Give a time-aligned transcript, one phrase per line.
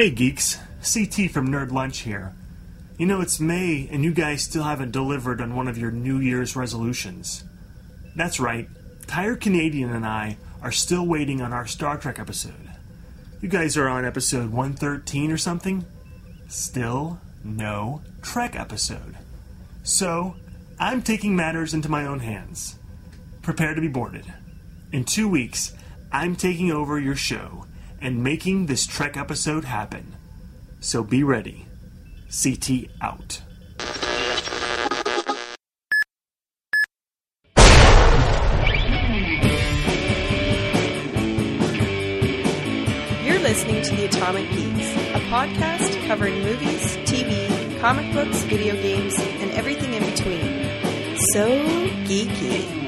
[0.00, 2.32] Hey geeks, CT from Nerd Lunch here.
[2.96, 6.20] You know, it's May and you guys still haven't delivered on one of your New
[6.20, 7.44] Year's resolutions.
[8.16, 8.66] That's right,
[9.06, 12.70] Tired Canadian and I are still waiting on our Star Trek episode.
[13.42, 15.84] You guys are on episode 113 or something?
[16.48, 19.18] Still no Trek episode.
[19.82, 20.34] So,
[20.78, 22.78] I'm taking matters into my own hands.
[23.42, 24.32] Prepare to be boarded.
[24.92, 25.74] In two weeks,
[26.10, 27.66] I'm taking over your show
[28.00, 30.16] and making this Trek episode happen.
[30.80, 31.66] So be ready.
[32.30, 33.42] CT out.
[43.24, 49.14] You're listening to The Atomic Geeks, a podcast covering movies, TV, comic books, video games,
[49.18, 51.16] and everything in between.
[51.32, 51.48] So
[52.06, 52.79] geeky.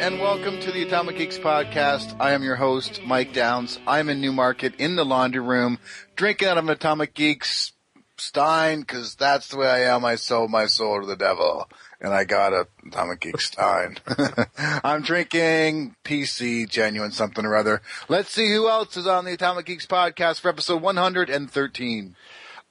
[0.00, 2.16] And welcome to the Atomic Geeks podcast.
[2.18, 3.78] I am your host, Mike Downs.
[3.86, 5.78] I'm in Newmarket in the laundry room,
[6.16, 7.72] drinking out of an Atomic Geeks
[8.16, 10.06] Stein, because that's the way I am.
[10.06, 11.68] I sold my soul to the devil,
[12.00, 13.98] and I got a Atomic Geek Stein.
[14.82, 17.82] I'm drinking PC, genuine something or other.
[18.08, 22.16] Let's see who else is on the Atomic Geeks podcast for episode 113.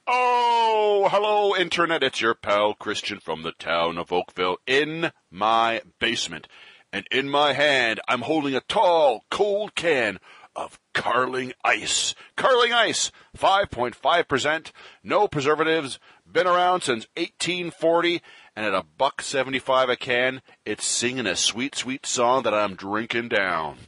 [0.08, 2.02] Oh, hello, Internet.
[2.02, 6.48] It's your pal Christian from the town of Oakville in my basement.
[6.92, 10.18] And in my hand, I'm holding a tall, cold can
[10.56, 12.14] of Carling Ice.
[12.36, 14.72] Carling Ice, 5.5%,
[15.04, 18.22] no preservatives, been around since 1840,
[18.56, 22.74] and at a buck 75 a can, it's singing a sweet, sweet song that I'm
[22.74, 23.78] drinking down.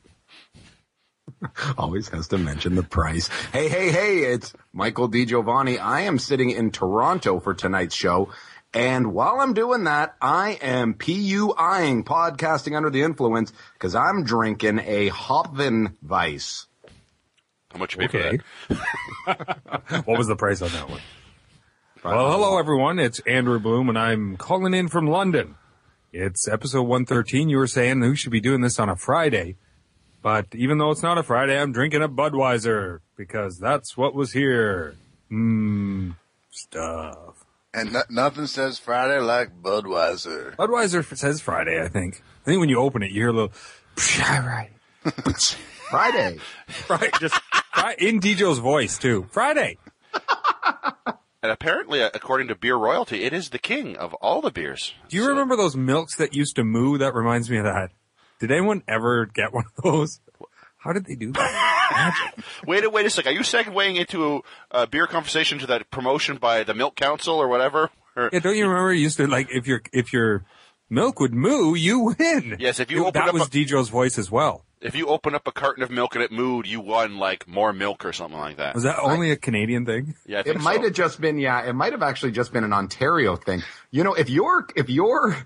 [1.79, 3.29] Always has to mention the price.
[3.53, 5.79] Hey, hey, hey, it's Michael Di Giovanni.
[5.79, 8.31] I am sitting in Toronto for tonight's show.
[8.75, 14.79] And while I'm doing that, I am PUIing podcasting under the influence because I'm drinking
[14.79, 16.67] a Hopvin Weiss.
[17.71, 18.39] How much you pay
[20.05, 21.01] what was the price on that one?
[22.05, 22.99] Well, hello everyone.
[22.99, 25.57] It's Andrew Bloom and I'm calling in from London.
[26.11, 27.49] It's episode 113.
[27.49, 29.57] You were saying who should be doing this on a Friday.
[30.23, 34.33] But even though it's not a Friday, I'm drinking a Budweiser because that's what was
[34.33, 34.95] here.
[35.31, 36.15] Mmm,
[36.51, 37.32] stuff.
[37.75, 40.55] And no- nothing says Friday like Budweiser.
[40.57, 42.23] Budweiser says Friday, I think.
[42.43, 43.53] I think when you open it, you hear a little,
[44.19, 44.71] right,
[45.91, 46.39] Friday.
[46.91, 47.41] right, just
[47.77, 49.27] right in Dijo's voice too.
[49.31, 49.79] Friday.
[51.45, 54.95] And apparently, uh, according to Beer Royalty, it is the king of all the beers.
[55.09, 56.99] Do you So- remember those milks that used to moo?
[56.99, 57.91] That reminds me of that.
[58.39, 60.21] Did anyone ever get one of those?
[60.79, 61.72] How did they do that?
[61.93, 62.45] Magic.
[62.67, 63.27] Wait, a wait a sec.
[63.27, 67.49] Are you segueing into a beer conversation to that promotion by the Milk Council or
[67.49, 67.91] whatever?
[68.17, 68.93] Or, Yeah, don't you remember?
[68.93, 70.45] You used to like if your if your
[70.91, 72.57] milk would moo, you win.
[72.59, 74.65] Yes, if you It- opened that up was a- Dijo's voice as well.
[74.83, 77.73] if you open up a carton of milk and it mooed, you won like more
[77.73, 78.75] milk or something like that.
[78.75, 80.15] Was that only a Canadian thing?
[80.27, 80.83] Yeah, I think It might so.
[80.83, 83.63] have just been, yeah, it might have actually just been an Ontario thing.
[83.93, 85.37] You know, if your, if your,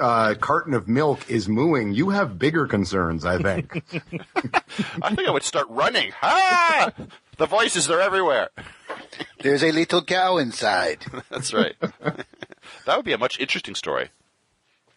[0.00, 3.82] uh, carton of milk is mooing, you have bigger concerns, I think.
[5.02, 6.12] I think I would start running.
[6.22, 6.92] Ah!
[7.36, 8.50] The voices, they're everywhere.
[9.40, 10.98] There's a little cow inside.
[11.30, 11.74] That's right.
[11.80, 14.10] that would be a much interesting story.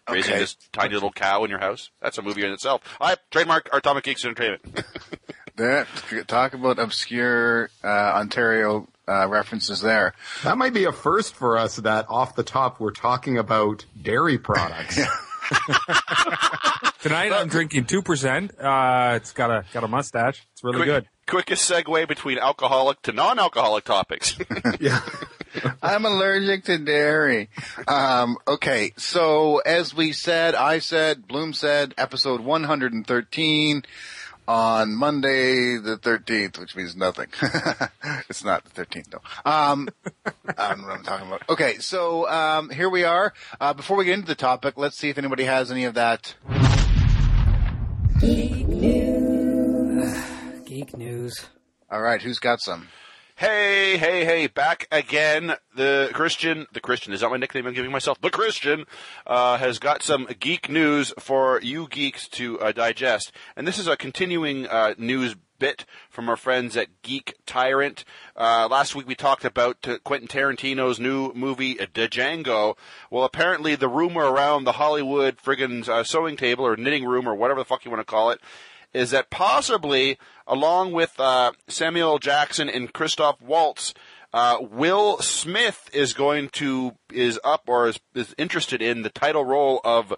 [0.09, 0.39] Raising Okay.
[0.41, 1.89] this tiny little cow in your house.
[2.01, 2.81] That's a movie in itself.
[2.99, 4.83] I trademark Atomic Geeks Entertainment.
[5.55, 5.85] There,
[6.27, 10.13] talk about obscure uh, Ontario uh, references there.
[10.43, 14.37] That might be a first for us that off the top we're talking about dairy
[14.37, 14.95] products.
[17.01, 18.57] Tonight I'm drinking two percent.
[18.59, 20.45] Uh, it's got a got a mustache.
[20.53, 21.07] It's really Quick- good.
[21.25, 24.37] Quickest segue between alcoholic to non-alcoholic topics.
[24.81, 24.99] yeah.
[25.81, 27.49] I'm allergic to dairy.
[27.87, 33.83] Um, okay, so as we said, I said, Bloom said, episode 113
[34.47, 37.27] on Monday the 13th, which means nothing.
[38.29, 39.49] it's not the 13th though.
[39.49, 39.89] Um,
[40.57, 41.49] I don't know what I'm talking about.
[41.49, 43.33] Okay, so um, here we are.
[43.59, 46.35] Uh, before we get into the topic, let's see if anybody has any of that.
[48.19, 50.17] Geek news.
[50.65, 51.45] Geek news.
[51.89, 52.87] All right, who's got some?
[53.43, 55.55] Hey, hey, hey, back again.
[55.75, 58.21] The Christian, the Christian is that my nickname I'm giving myself?
[58.21, 58.85] The Christian
[59.27, 63.89] uh, has got some geek news for you geeks to uh, digest, and this is
[63.89, 68.05] a continuing uh, news bit from our friends at Geek Tyrant.
[68.33, 72.77] Uh, last week we talked about uh, Quentin Tarantino's new movie uh, Django.
[73.11, 77.35] Well, apparently the rumor around the Hollywood friggin' uh, sewing table or knitting room or
[77.35, 78.39] whatever the fuck you want to call it
[78.93, 80.17] is that possibly,
[80.47, 83.93] along with uh, Samuel Jackson and Christoph Waltz,
[84.33, 89.45] uh, Will Smith is going to is up or is, is interested in the title
[89.45, 90.13] role of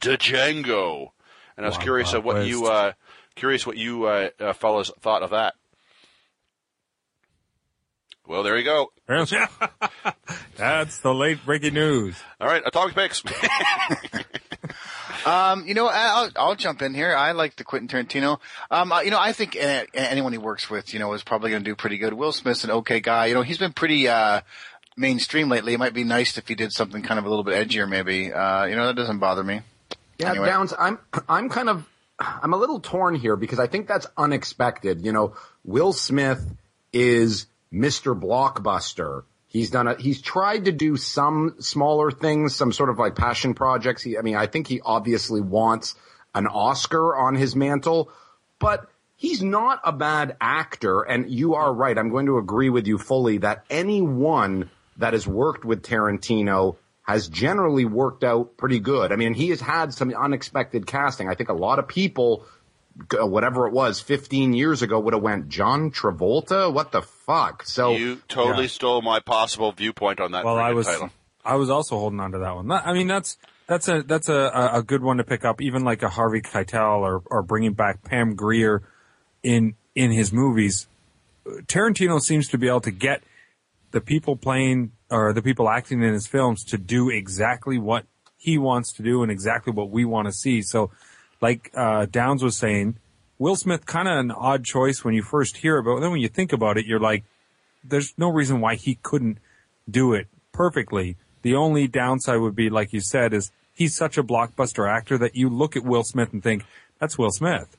[0.00, 1.08] Django.
[1.56, 2.92] And I was Wow, curious wow, of what you uh,
[3.36, 5.54] Curious what you uh, uh, fellas thought of that.
[8.26, 8.90] Well, there you go.
[10.56, 12.16] That's the late breaking news.
[12.40, 13.22] All right, atomic picks.
[15.26, 17.14] Um, you know, I'll, I'll jump in here.
[17.14, 18.38] I like the Quentin Tarantino.
[18.70, 21.64] Um, uh, you know, I think anyone he works with, you know, is probably going
[21.64, 22.14] to do pretty good.
[22.14, 23.26] Will Smith's an okay guy.
[23.26, 24.42] You know, he's been pretty, uh,
[24.96, 25.74] mainstream lately.
[25.74, 28.32] It might be nice if he did something kind of a little bit edgier, maybe.
[28.32, 29.60] Uh, you know, that doesn't bother me.
[30.18, 30.46] Yeah, Anyway.
[30.46, 31.86] Downs, I'm I'm kind of
[32.18, 35.04] I'm a little torn here because I think that's unexpected.
[35.04, 35.34] You know,
[35.64, 36.42] Will Smith
[36.92, 38.18] is Mr.
[38.18, 39.24] Blockbuster.
[39.56, 43.54] He's done a, he's tried to do some smaller things, some sort of like passion
[43.54, 44.02] projects.
[44.02, 45.94] He, I mean, I think he obviously wants
[46.34, 48.12] an Oscar on his mantle,
[48.58, 48.86] but
[49.16, 51.00] he's not a bad actor.
[51.00, 51.96] And you are right.
[51.96, 57.26] I'm going to agree with you fully that anyone that has worked with Tarantino has
[57.28, 59.10] generally worked out pretty good.
[59.10, 61.30] I mean, he has had some unexpected casting.
[61.30, 62.44] I think a lot of people,
[63.12, 66.72] whatever it was, 15 years ago would have went, John Travolta?
[66.72, 67.64] What the fuck?
[67.64, 68.68] So, you totally Yeah.
[68.68, 70.44] stole my possible viewpoint on that.
[70.44, 71.10] Well, I was, title.
[71.44, 72.70] I was also holding on to that one.
[72.70, 75.60] I mean, that's that's a that's a, a good one to pick up.
[75.60, 78.82] Even like a Harvey Keitel or or bringing back Pam Grier
[79.42, 80.86] in in his movies.
[81.66, 83.22] Tarantino seems to be able to get
[83.92, 88.04] the people playing or the people acting in his films to do exactly what
[88.36, 90.62] he wants to do and exactly what we want to see.
[90.62, 90.90] So,
[91.40, 92.96] like uh, Downs was saying,
[93.38, 95.98] Will Smith kind of an odd choice when you first hear about.
[95.98, 96.00] it.
[96.00, 97.24] Then when you think about it, you're like,
[97.84, 99.38] there's no reason why he couldn't
[99.88, 101.16] do it perfectly.
[101.42, 105.36] The only downside would be, like you said, is he's such a blockbuster actor that
[105.36, 106.64] you look at Will Smith and think
[106.98, 107.76] that's Will Smith.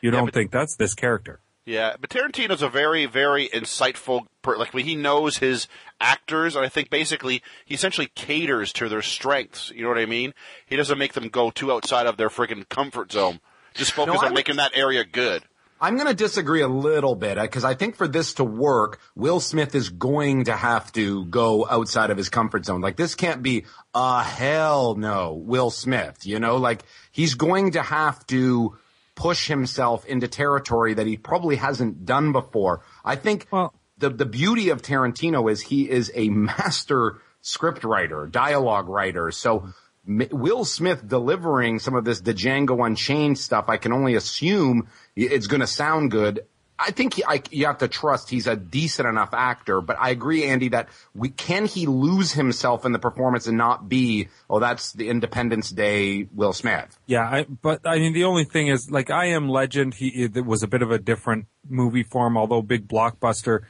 [0.00, 1.38] You don't but- think that's this character.
[1.64, 4.26] Yeah, but Tarantino's a very, very insightful.
[4.42, 5.68] Per- like he knows his
[6.00, 9.70] actors, and I think basically he essentially caters to their strengths.
[9.70, 10.34] You know what I mean?
[10.66, 13.38] He doesn't make them go too outside of their freaking comfort zone.
[13.74, 15.44] Just focus I on would- making that area good.
[15.80, 19.00] I'm going to disagree a little bit uh, because I think for this to work,
[19.16, 22.80] Will Smith is going to have to go outside of his comfort zone.
[22.80, 26.24] Like this can't be a hell no, Will Smith.
[26.24, 28.76] You know, like he's going to have to
[29.22, 32.82] push himself into territory that he probably hasn't done before.
[33.04, 38.26] I think Well- the the beauty of Tarantino is he is a master script writer,
[38.26, 39.30] dialogue writer.
[39.30, 39.68] So
[40.08, 45.46] M- Will Smith delivering some of this Django Unchained stuff, I can only assume it's
[45.46, 46.40] going to sound good.
[46.82, 50.10] I think he, I, you have to trust he's a decent enough actor, but I
[50.10, 54.58] agree, Andy, that we can he lose himself in the performance and not be, oh,
[54.58, 56.98] that's the Independence Day Will Smith.
[57.06, 60.44] Yeah, I, but I mean, the only thing is, like, I Am Legend, he, it
[60.44, 63.60] was a bit of a different movie form, although big blockbuster,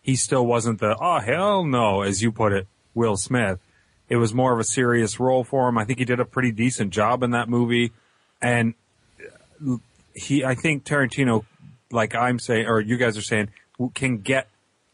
[0.00, 3.58] he still wasn't the, oh, hell no, as you put it, Will Smith.
[4.08, 5.78] It was more of a serious role for him.
[5.78, 7.92] I think he did a pretty decent job in that movie.
[8.42, 8.74] And
[10.14, 11.44] he, I think Tarantino,
[11.92, 13.50] like I'm saying, or you guys are saying,
[13.94, 14.48] can get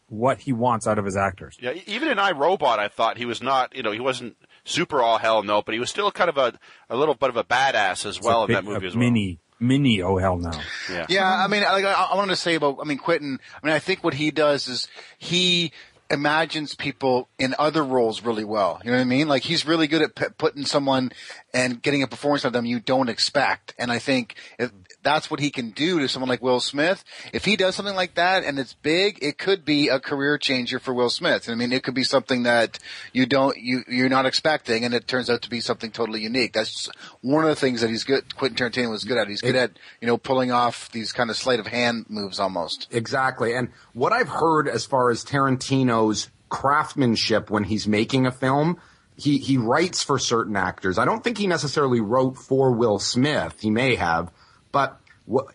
[0.07, 1.57] what he wants out of his actors.
[1.61, 3.75] Yeah, e- even in I Robot, I thought he was not.
[3.75, 6.53] You know, he wasn't super all hell no, but he was still kind of a
[6.89, 9.03] a little bit of a badass as well a in that movie a as well.
[9.03, 10.51] Mini, mini, oh hell no.
[10.91, 11.05] Yeah.
[11.09, 13.75] Yeah, I mean, like, I, I wanted to say about, I mean, Quentin, I mean,
[13.75, 14.87] I think what he does is
[15.17, 15.71] he
[16.11, 18.81] imagines people in other roles really well.
[18.83, 19.27] You know what I mean?
[19.27, 21.11] Like, he's really good at p- putting someone
[21.53, 23.75] and getting a performance out of them you don't expect.
[23.77, 24.71] And I think if
[25.03, 27.03] that's what he can do to someone like Will Smith.
[27.33, 30.79] If he does something like that and it's big, it could be a career changer
[30.79, 31.49] for Will Smith.
[31.49, 32.79] I mean, it could be something that
[33.13, 36.53] you don't, you, you're not expecting and it turns out to be something totally unique.
[36.53, 36.89] That's
[37.21, 39.27] one of the things that he's good, Quentin Tarantino was good at.
[39.27, 42.87] He's good at, you know, pulling off these kind of sleight of hand moves almost.
[42.91, 43.55] Exactly.
[43.55, 48.79] And what I've heard as far as Tarantino's craftsmanship when he's making a film,
[49.15, 50.97] he, he writes for certain actors.
[50.97, 53.57] I don't think he necessarily wrote for Will Smith.
[53.59, 54.31] He may have,
[54.71, 54.99] but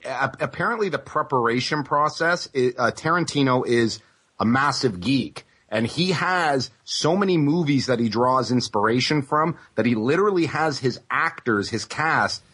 [0.04, 4.00] apparently the preparation process, uh, Tarantino is
[4.38, 5.44] a massive geek.
[5.68, 10.78] And he has so many movies that he draws inspiration from that he literally has
[10.78, 12.44] his actors, his cast,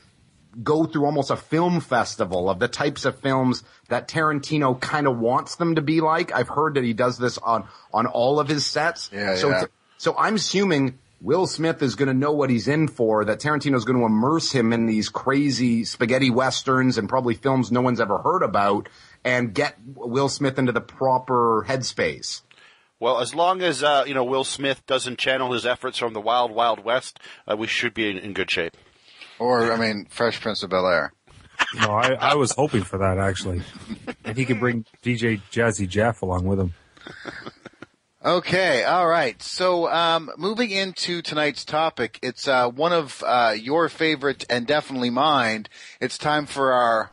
[0.62, 5.18] go through almost a film festival of the types of films that Tarantino kind of
[5.18, 6.32] wants them to be like.
[6.32, 9.10] I've heard that he does this on on all of his sets.
[9.12, 9.64] Yeah, so yeah.
[9.98, 13.24] so I'm assuming Will Smith is going to know what he's in for.
[13.24, 17.70] That Tarantino is going to immerse him in these crazy spaghetti westerns and probably films
[17.70, 18.88] no one's ever heard about,
[19.22, 22.40] and get Will Smith into the proper headspace.
[22.98, 26.20] Well, as long as uh, you know Will Smith doesn't channel his efforts from the
[26.20, 28.76] Wild Wild West, uh, we should be in, in good shape.
[29.38, 31.12] Or, I mean, Fresh Prince of Bel Air.
[31.80, 33.62] No, I, I was hoping for that actually,
[34.24, 36.74] and he could bring DJ Jazzy Jeff along with him.
[38.22, 39.42] Okay, all right.
[39.42, 45.08] So, um, moving into tonight's topic, it's uh, one of uh, your favorite and definitely
[45.08, 45.66] mine.
[46.02, 47.12] It's time for our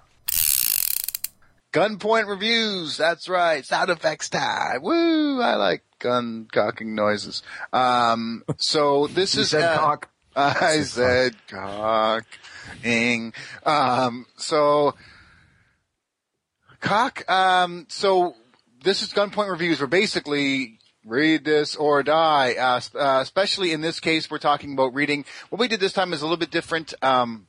[1.72, 2.98] Gunpoint reviews.
[2.98, 3.66] That's right.
[3.66, 4.82] Sound effects time.
[4.82, 5.42] Woo!
[5.42, 7.42] I like gun cocking noises.
[7.72, 10.10] Um, so this is said uh, cock.
[10.36, 13.32] I said cocking.
[13.66, 14.96] Um, so
[16.80, 17.30] cock.
[17.30, 18.36] Um, so
[18.84, 19.80] this is gunpoint reviews.
[19.80, 20.77] Where basically
[21.08, 22.54] read this or die.
[22.54, 25.26] Uh, uh, especially in this case, we're talking about reading.
[25.50, 26.94] What we did this time is a little bit different.
[27.02, 27.48] Um,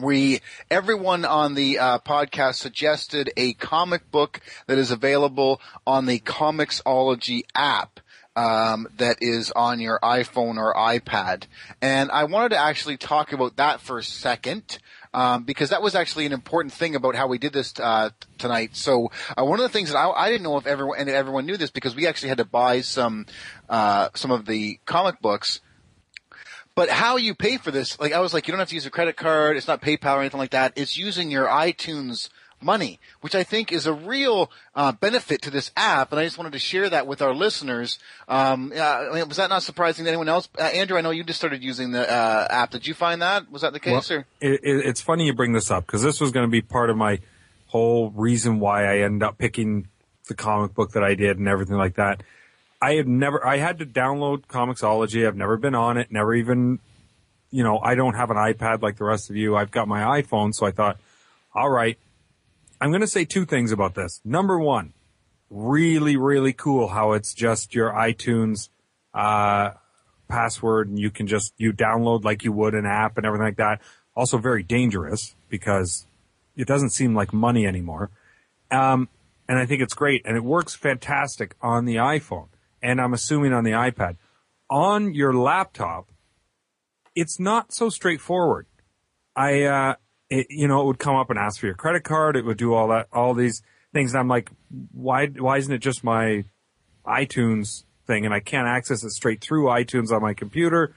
[0.00, 6.18] we everyone on the uh, podcast suggested a comic book that is available on the
[6.18, 8.00] Comixology app
[8.34, 11.44] um, that is on your iPhone or iPad,
[11.82, 14.78] and I wanted to actually talk about that for a second.
[15.14, 18.74] Um, because that was actually an important thing about how we did this uh, tonight.
[18.76, 21.44] So uh, one of the things that I, I didn't know if everyone and everyone
[21.44, 23.26] knew this because we actually had to buy some
[23.68, 25.60] uh, some of the comic books
[26.74, 28.86] but how you pay for this, like I was like, you don't have to use
[28.86, 29.56] a credit card.
[29.56, 30.72] It's not PayPal or anything like that.
[30.76, 32.30] It's using your iTunes
[32.62, 36.12] money, which I think is a real uh, benefit to this app.
[36.12, 37.98] And I just wanted to share that with our listeners.
[38.28, 40.48] Um, uh, was that not surprising to anyone else?
[40.58, 42.70] Uh, Andrew, I know you just started using the uh, app.
[42.70, 43.50] Did you find that?
[43.50, 44.10] Was that the case?
[44.10, 44.26] Well, or?
[44.40, 46.90] it, it, it's funny you bring this up because this was going to be part
[46.90, 47.20] of my
[47.66, 49.88] whole reason why I ended up picking
[50.28, 52.22] the comic book that I did and everything like that.
[52.82, 55.26] I had never, I had to download Comixology.
[55.26, 56.80] I've never been on it, never even,
[57.50, 59.56] you know, I don't have an iPad like the rest of you.
[59.56, 60.52] I've got my iPhone.
[60.52, 60.98] So I thought,
[61.54, 61.96] all right,
[62.82, 64.20] I'm going to say two things about this.
[64.24, 64.92] Number one,
[65.50, 68.70] really, really cool how it's just your iTunes,
[69.14, 69.70] uh,
[70.26, 73.56] password and you can just, you download like you would an app and everything like
[73.58, 73.80] that.
[74.16, 76.06] Also very dangerous because
[76.56, 78.10] it doesn't seem like money anymore.
[78.72, 79.08] Um,
[79.48, 82.48] and I think it's great and it works fantastic on the iPhone
[82.82, 84.16] and I'm assuming on the iPad.
[84.68, 86.08] On your laptop,
[87.14, 88.66] it's not so straightforward.
[89.36, 89.94] I, uh,
[90.32, 92.36] it, you know, it would come up and ask for your credit card.
[92.36, 93.62] It would do all that, all these
[93.92, 94.12] things.
[94.12, 94.50] And I'm like,
[94.92, 96.44] why, why isn't it just my
[97.06, 98.24] iTunes thing?
[98.24, 100.94] And I can't access it straight through iTunes on my computer.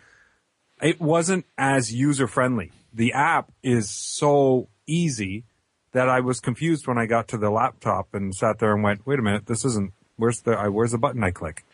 [0.81, 2.71] It wasn't as user friendly.
[2.93, 5.43] The app is so easy
[5.91, 9.05] that I was confused when I got to the laptop and sat there and went,
[9.05, 11.65] wait a minute, this isn't, where's the, where's the button I click?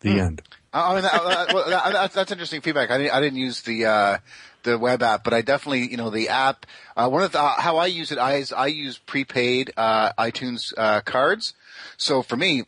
[0.00, 0.18] The hmm.
[0.18, 0.42] end.
[0.72, 2.90] I mean, that, that- that's, interesting feedback.
[2.90, 4.18] I didn't, I didn't use the uh,
[4.62, 6.66] the web app, but I definitely, you know, the app.
[6.96, 10.72] Uh, one of the uh, how I use it, I I use prepaid uh, iTunes
[10.76, 11.54] uh, cards.
[11.96, 12.64] So for me,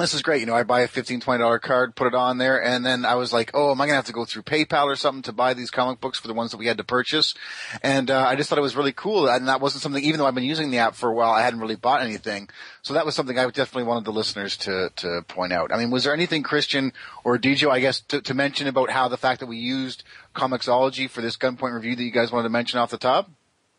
[0.00, 0.40] this is great.
[0.40, 3.14] You know, I buy a $15, $20 card, put it on there, and then I
[3.14, 5.32] was like, oh, am I going to have to go through PayPal or something to
[5.32, 7.34] buy these comic books for the ones that we had to purchase?
[7.82, 9.28] And, uh, I just thought it was really cool.
[9.28, 11.42] And that wasn't something, even though I've been using the app for a while, I
[11.42, 12.48] hadn't really bought anything.
[12.82, 15.72] So that was something I definitely wanted the listeners to, to point out.
[15.72, 16.92] I mean, was there anything Christian
[17.24, 20.04] or DJ, I guess, to, to mention about how the fact that we used
[20.34, 23.30] Comixology for this gunpoint review that you guys wanted to mention off the top?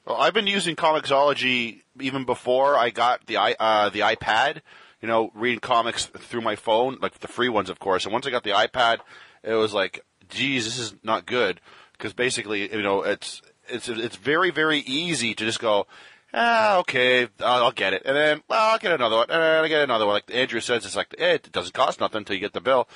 [0.05, 4.61] Well, I've been using Comixology even before I got the i uh, the iPad.
[5.01, 8.05] You know, reading comics through my phone, like the free ones, of course.
[8.05, 8.99] And once I got the iPad,
[9.43, 11.59] it was like, geez, this is not good
[11.93, 15.87] because basically, you know, it's it's it's very very easy to just go.
[16.33, 19.63] Ah, okay, I'll, I'll get it, and then well, I'll get another one, and then
[19.63, 20.15] I get another one.
[20.15, 22.87] Like Andrew says, it's like it doesn't cost nothing until you get the bill.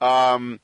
[0.00, 0.60] Um,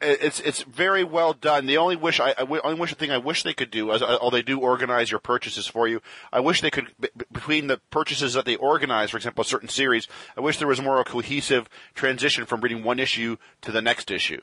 [0.00, 1.66] it's it's very well done.
[1.66, 4.36] The only wish I, only wish thing I wish they could do, as uh, although
[4.38, 6.00] they do organize your purchases for you,
[6.32, 9.68] I wish they could b- between the purchases that they organize, for example, a certain
[9.68, 10.08] series.
[10.36, 13.82] I wish there was more of a cohesive transition from reading one issue to the
[13.82, 14.40] next issue.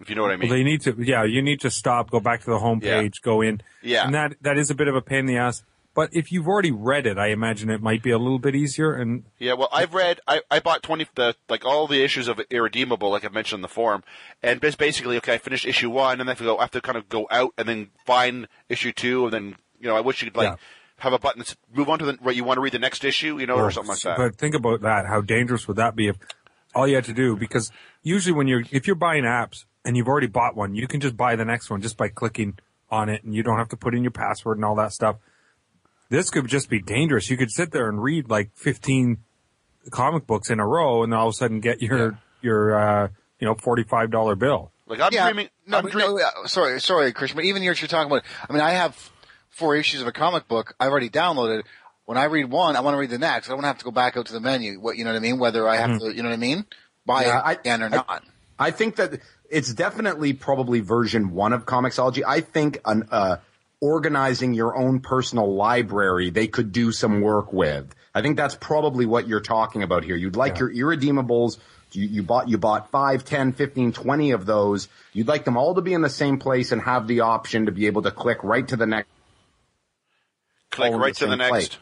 [0.00, 0.50] If you know what I mean.
[0.50, 3.08] Well, they need to, yeah, you need to stop, go back to the home Yeah.
[3.22, 3.62] go in.
[3.82, 4.04] Yeah.
[4.04, 5.62] And that, that is a bit of a pain in the ass.
[5.96, 8.92] But if you've already read it, I imagine it might be a little bit easier.
[8.92, 12.38] And Yeah, well, I've read, I, I bought 20, the, like all the issues of
[12.50, 14.04] Irredeemable, like I mentioned in the forum.
[14.42, 16.70] And basically, okay, I finished issue one, and then I have to go, I have
[16.72, 20.00] to kind of go out and then find issue two, and then, you know, I
[20.00, 20.56] wish you could like, Yeah.
[20.98, 23.02] have a button that's move on to the, right, you want to read the next
[23.02, 24.18] issue, you know, or something like that.
[24.18, 25.06] But think about that.
[25.06, 26.16] How dangerous would that be if
[26.74, 27.36] all you had to do?
[27.36, 27.72] Because
[28.02, 31.16] usually when you're, if you're buying apps and you've already bought one, you can just
[31.16, 32.58] buy the next one just by clicking
[32.90, 35.16] on it and you don't have to put in your password and all that stuff.
[36.08, 37.28] This could just be dangerous.
[37.30, 39.18] You could sit there and read like 15
[39.90, 43.08] comic books in a row and then all of a sudden get your, your, uh,
[43.40, 44.70] you know, $45 bill.
[44.86, 47.36] like, I'm dreaming, No, I'm but dream- no, sorry, sorry, Christian.
[47.36, 48.22] But even here, you're talking about.
[48.48, 49.10] I mean, I have
[49.50, 50.74] four issues of a comic book.
[50.78, 51.62] I've already downloaded.
[52.04, 53.48] When I read one, I want to read the next.
[53.48, 54.78] I don't want to have to go back out to the menu.
[54.80, 55.38] What you know what I mean?
[55.40, 56.64] Whether I have to, you know what I mean?
[57.04, 58.22] Buy Yeah, it I- again or I- not.
[58.60, 59.20] I think that
[59.50, 62.22] it's definitely probably version one of Comixology.
[62.26, 63.38] I think an, uh,
[63.80, 67.22] organizing your own personal library they could do some mm-hmm.
[67.22, 67.94] work with.
[68.14, 70.16] I think that's probably what you're talking about here.
[70.16, 71.58] You'd like your irredeemables.
[71.92, 74.88] You, you bought you bought 5, 10, 15, 20 of those.
[75.12, 77.72] You'd like them all to be in the same place and have the option to
[77.72, 79.08] be able to click right to the next
[80.76, 81.50] Click right to the next.
[81.50, 81.78] place.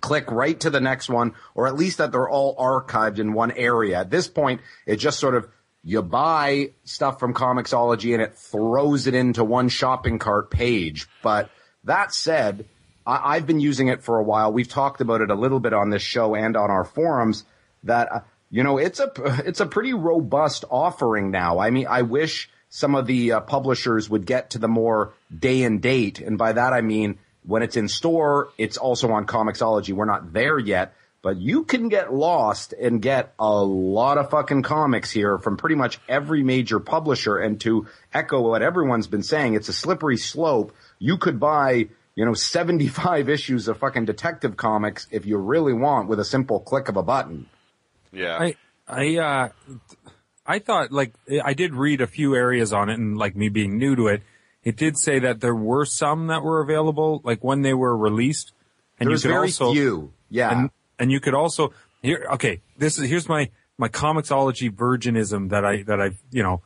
[0.00, 3.50] Click right to the next one, or at least that they're all archived in one
[3.50, 4.00] area.
[4.00, 5.48] At this point, it just sort of
[5.84, 11.08] you buy stuff from Comixology and it throws it into one shopping cart page.
[11.22, 11.50] But
[11.84, 12.66] that said,
[13.06, 14.52] I, I've been using it for a while.
[14.52, 17.44] We've talked about it a little bit on this show and on our forums.
[17.84, 18.20] That uh,
[18.50, 19.10] you know, it's a
[19.44, 21.58] it's a pretty robust offering now.
[21.58, 25.64] I mean, I wish some of the uh, publishers would get to the more day
[25.64, 29.92] and date, and by that I mean when it's in store, it's also on Comixology.
[29.92, 34.62] We're not there yet, but you can get lost and get a lot of fucking
[34.62, 37.38] comics here from pretty much every major publisher.
[37.38, 40.74] And to echo what everyone's been saying, it's a slippery slope.
[40.98, 46.08] You could buy, you know, 75 issues of fucking detective comics if you really want
[46.08, 47.46] with a simple click of a button.
[48.12, 48.36] Yeah.
[48.38, 48.56] I
[48.88, 49.48] I uh
[50.44, 53.78] I thought like I did read a few areas on it and like me being
[53.78, 54.22] new to it,
[54.64, 58.52] it did say that there were some that were available like when they were released.
[58.98, 60.12] And There's you could very also few.
[60.28, 60.50] Yeah.
[60.50, 60.70] and
[61.02, 65.82] and you could also here okay, this is here's my my Comixology virginism that I
[65.82, 66.62] that I you know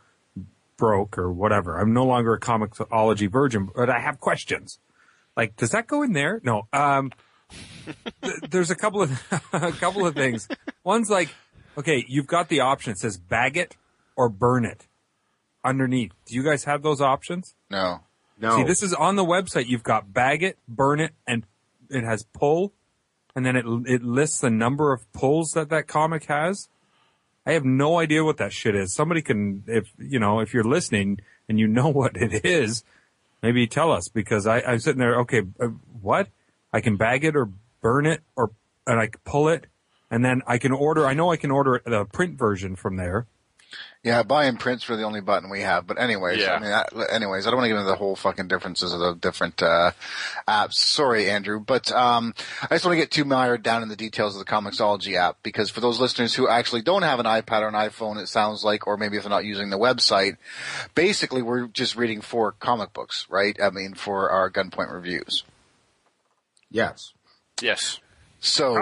[0.76, 1.78] broke or whatever.
[1.78, 4.78] I'm no longer a Comixology virgin, but I have questions.
[5.36, 6.40] Like, does that go in there?
[6.44, 6.68] No.
[6.72, 7.12] Um,
[8.22, 9.10] th- there's a couple of
[9.54, 10.48] a couple of things.
[10.84, 11.34] One's like,
[11.78, 12.92] okay, you've got the option.
[12.92, 13.74] It says bag it
[14.16, 14.86] or burn it
[15.64, 16.12] underneath.
[16.26, 17.54] Do you guys have those options?
[17.70, 18.00] No.
[18.38, 18.56] no.
[18.56, 19.66] See, this is on the website.
[19.66, 21.44] You've got bag it, burn it, and
[21.88, 22.74] it has pull,
[23.36, 26.68] and then it it lists the number of pulls that that comic has.
[27.44, 28.92] I have no idea what that shit is.
[28.92, 32.82] Somebody can, if you know, if you're listening and you know what it is,
[33.42, 35.20] maybe tell us because I, I'm sitting there.
[35.20, 35.66] Okay, uh,
[36.00, 36.28] what?
[36.72, 37.50] I can bag it or
[37.80, 38.50] burn it or
[38.86, 39.66] and I pull it,
[40.10, 41.06] and then I can order.
[41.06, 43.26] I know I can order the print version from there.
[44.06, 45.84] Yeah, buy and prints are the only button we have.
[45.84, 46.54] But anyways, Yeah.
[46.54, 49.00] I mean, I, anyways, I don't want to get into the whole fucking differences of
[49.00, 49.90] the different uh,
[50.46, 50.74] apps.
[50.74, 54.36] Sorry, Andrew, but um, I just want to get too mired down in the details
[54.36, 57.66] of the Comixology app because for those listeners who actually don't have an iPad or
[57.66, 60.36] an iPhone, it sounds like, or maybe if they're not using the website,
[60.94, 63.60] basically we're just reading four comic books, right?
[63.60, 65.42] I mean, for our gunpoint reviews.
[66.70, 67.12] yes.
[67.60, 67.98] yes.
[68.38, 68.76] So,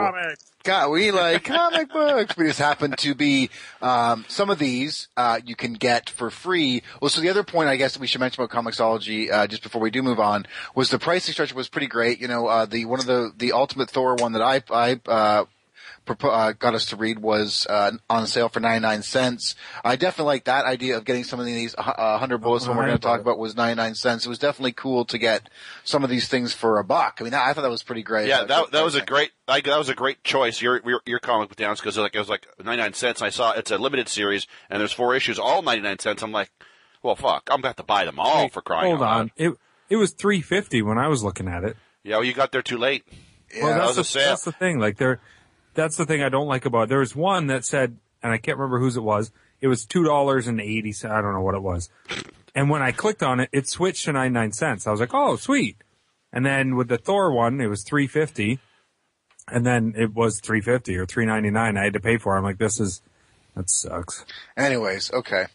[0.65, 2.39] God, we like comic books.
[2.39, 3.51] We just happen to be
[3.83, 6.83] um, some of these uh, you can get for free.
[7.03, 9.63] Well, so the other point I guess that we should mention about Comixology uh, just
[9.63, 12.19] before we do move on was the pricing structure was pretty great.
[12.19, 15.45] You know, uh, the one of the the Ultimate Thor one that I I
[16.09, 19.55] uh, uh, got us to read was uh, on sale for 99 cents.
[19.85, 22.87] I definitely like that idea of getting some of these uh, 100 bullets when we're
[22.87, 24.27] going to talk about was 99 cents.
[24.27, 25.49] It was definitely cool to get
[25.85, 27.19] some of these things for a buck.
[27.21, 28.29] I mean, I thought that was pretty great.
[28.29, 30.61] Yeah, that that was a great I, that was a great choice.
[30.63, 33.23] Your your, your comic book downs because like it was like ninety nine cents.
[33.23, 36.23] I saw it's a limited series and there's four issues, all ninety nine cents.
[36.23, 36.51] I'm like,
[37.03, 39.55] well, fuck, I'm gonna buy them all for crying Hold out on, it
[39.89, 41.77] it was three fifty when I was looking at it.
[42.03, 43.05] Yeah, well, you got there too late.
[43.61, 44.29] well, that that's was the, a sale.
[44.31, 44.79] that's the thing.
[44.79, 45.21] Like there,
[45.75, 46.89] that's the thing I don't like about it.
[46.89, 49.33] There was one that said, and I can't remember whose it was.
[49.61, 50.95] It was two dollars and eighty.
[51.05, 51.89] I don't know what it was.
[52.55, 54.87] And when I clicked on it, it switched to ninety nine cents.
[54.87, 55.77] I was like, oh, sweet.
[56.33, 58.59] And then with the Thor one, it was three fifty,
[59.49, 61.77] and then it was three fifty or three ninety nine.
[61.77, 62.35] I had to pay for.
[62.35, 62.39] it.
[62.39, 63.03] I'm like, this is
[63.55, 64.25] that sucks.
[64.57, 65.47] Anyways, okay.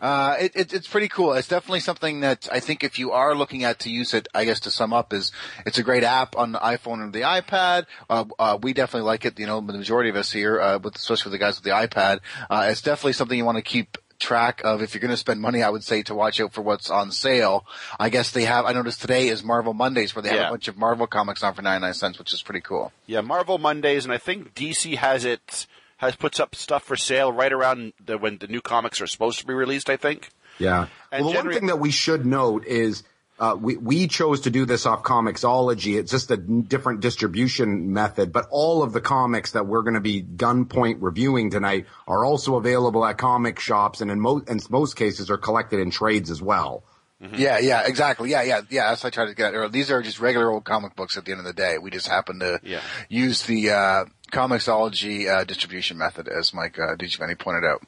[0.00, 1.32] Uh, it, it, it's pretty cool.
[1.32, 4.44] It's definitely something that I think if you are looking at to use it, I
[4.44, 5.32] guess to sum up is
[5.66, 7.86] it's a great app on the iPhone and the iPad.
[8.08, 9.38] Uh, uh, we definitely like it.
[9.38, 11.70] You know, the majority of us here, uh, with, especially with the guys with the
[11.70, 15.16] iPad, uh, it's definitely something you want to keep track of if you're going to
[15.16, 17.64] spend money i would say to watch out for what's on sale
[18.00, 20.66] i guess they have i noticed today is marvel mondays where they have a bunch
[20.66, 24.12] of marvel comics on for 99 cents which is pretty cool Yeah, Marvel Mondays, and
[24.12, 28.38] I think DC has it has puts up stuff for sale right around the, when
[28.38, 29.90] the new comics are supposed to be released.
[29.90, 30.30] I think.
[30.58, 30.88] Yeah.
[31.12, 33.04] And well, the one thing that we should note is
[33.38, 35.98] uh, we we chose to do this off Comixology.
[35.98, 40.00] It's just a different distribution method, but all of the comics that we're going to
[40.00, 45.30] be gunpoint reviewing tonight are also available at comic shops, and in in most cases
[45.30, 46.82] are collected in trades as well.
[47.20, 48.30] Yeah, yeah, exactly.
[48.30, 48.90] Yeah, yeah, yeah.
[48.90, 49.54] That's what I tried to get.
[49.54, 51.16] Or these are just regular old comic books.
[51.16, 52.80] At the end of the day, we just happen to Yeah.
[53.08, 57.82] use the uh, Comixology uh, distribution method, as Mike uh, DiGiovanni pointed out,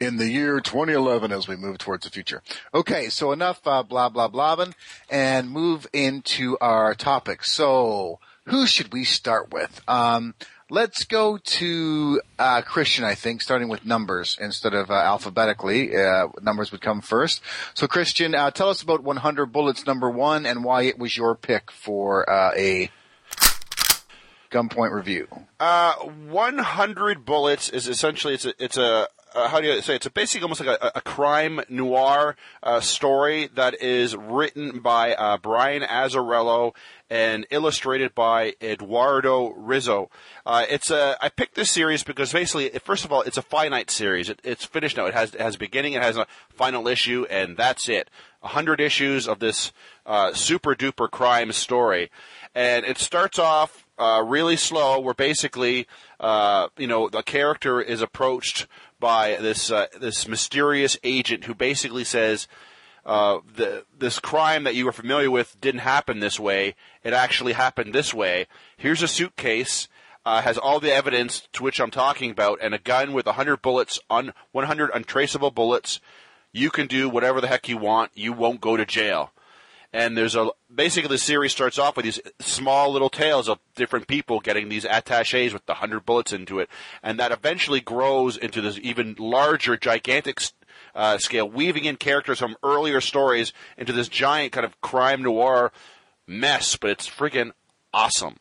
[0.00, 2.42] in the year 2011 as we move towards the future.
[2.74, 4.74] Okay, so enough uh, blah blah blabbing,
[5.10, 7.44] and move into our topic.
[7.44, 9.80] So, who should we start with?
[9.88, 10.34] Um,
[10.70, 15.96] Let's go to uh, Christian, I think, starting with numbers instead of uh, alphabetically.
[15.96, 17.40] Uh, numbers would come first.
[17.72, 21.34] So, Christian, uh, tell us about 100 Bullets number one and why it was your
[21.34, 22.90] pick for uh, a
[24.50, 25.28] gunpoint review.
[25.58, 29.96] Uh, 100 bullets is essentially it's a it's a uh, how do you say?
[29.96, 35.14] It's a basically almost like a, a crime noir uh, story that is written by
[35.14, 36.74] uh, Brian Azzarello
[37.10, 40.08] and illustrated by Eduardo Risso.
[40.44, 41.16] Uh, it's a.
[41.20, 44.28] I picked this series because basically, first of all, it's a finite series.
[44.28, 45.06] It, it's finished now.
[45.06, 45.94] It has it has a beginning.
[45.94, 48.10] It has a final issue, and that's it.
[48.42, 49.72] A hundred issues of this
[50.06, 52.10] uh, super duper crime story,
[52.54, 55.00] and it starts off uh, really slow.
[55.00, 55.86] Where basically,
[56.20, 58.66] uh, you know, the character is approached
[59.00, 62.48] by this uh, this mysterious agent who basically says.
[63.06, 66.74] Uh, the, this crime that you were familiar with didn't happen this way.
[67.02, 68.46] It actually happened this way.
[68.76, 69.88] Here's a suitcase,
[70.26, 73.62] uh, has all the evidence to which I'm talking about, and a gun with 100
[73.62, 76.00] bullets, on 100 untraceable bullets.
[76.52, 78.10] You can do whatever the heck you want.
[78.14, 79.32] You won't go to jail
[79.92, 84.06] and there's a basically the series starts off with these small little tales of different
[84.06, 86.68] people getting these attaches with the hundred bullets into it,
[87.02, 90.40] and that eventually grows into this even larger, gigantic
[90.94, 95.72] uh, scale, weaving in characters from earlier stories into this giant kind of crime noir
[96.26, 96.76] mess.
[96.76, 97.52] But it's freaking
[97.92, 98.36] awesome.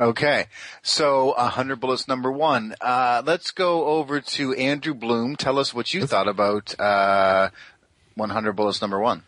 [0.00, 0.46] Okay,
[0.82, 2.74] so uh, 100 Bullets number one.
[2.80, 5.36] Uh, let's go over to Andrew Bloom.
[5.36, 7.50] Tell us what you thought about uh,
[8.14, 9.22] 100 Bullets number one.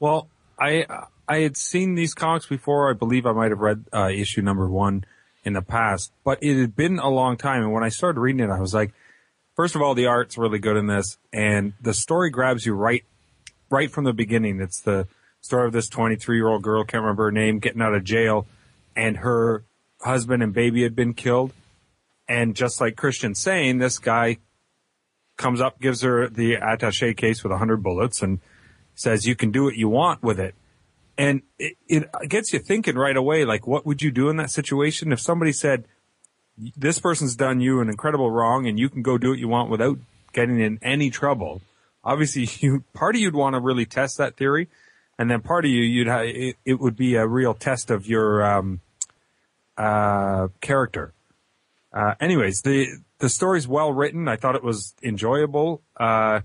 [0.00, 0.86] Well, I
[1.28, 2.90] I had seen these comics before.
[2.90, 5.04] I believe I might have read uh, issue number one
[5.44, 7.62] in the past, but it had been a long time.
[7.62, 8.92] And when I started reading it, I was like,
[9.56, 13.04] first of all, the art's really good in this, and the story grabs you right
[13.70, 14.60] right from the beginning.
[14.60, 15.06] It's the
[15.40, 18.46] story of this 23 year old girl, can't remember her name, getting out of jail,
[18.96, 19.64] and her
[20.00, 21.52] husband and baby had been killed.
[22.28, 24.38] And just like Christian saying, this guy
[25.38, 28.40] comes up, gives her the attache case with 100 bullets, and
[28.94, 30.54] says, You can do what you want with it.
[31.16, 34.50] And it, it gets you thinking right away, like, what would you do in that
[34.50, 35.84] situation if somebody said,
[36.76, 39.70] This person's done you an incredible wrong, and you can go do what you want
[39.70, 39.98] without
[40.34, 41.62] getting in any trouble?
[42.04, 44.68] Obviously, you part of you'd want to really test that theory,
[45.18, 48.44] and then part of you, you'd it, it would be a real test of your
[48.44, 48.80] um,
[49.76, 51.12] uh, character.
[51.92, 54.28] Uh, anyways, the the story's well written.
[54.28, 55.82] I thought it was enjoyable.
[55.96, 56.40] Uh,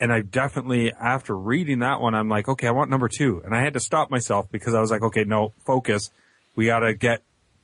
[0.00, 3.40] and I definitely, after reading that one, I'm like, okay, I want number two.
[3.44, 6.10] And I had to stop myself because I was like, okay, no, focus.
[6.56, 7.22] We got to get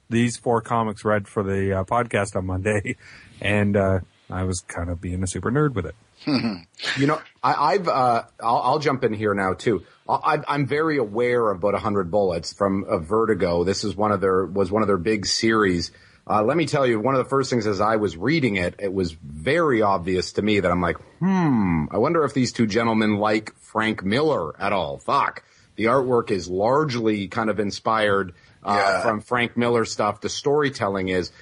[0.09, 2.97] these four comics read for the uh, podcast on Monday.
[3.41, 5.95] And, uh, I was kind of being a super nerd with it.
[6.99, 9.85] you know, I, have uh, I'll, I'll, jump in here now too.
[10.09, 13.65] I, am very aware of about hundred bullets from a Vertigo.
[13.65, 15.93] This is one of their was one of their big series.
[16.29, 18.75] Uh, let me tell you, one of the first things as I was reading it,
[18.79, 22.67] it was very obvious to me that I'm like, hmm, I wonder if these two
[22.67, 24.99] gentlemen like Frank Miller at all.
[24.99, 25.43] Fuck.
[25.77, 29.03] The artwork is largely kind of inspired uh, yeah.
[29.03, 30.21] from Frank Miller stuff.
[30.21, 31.33] The storytelling is.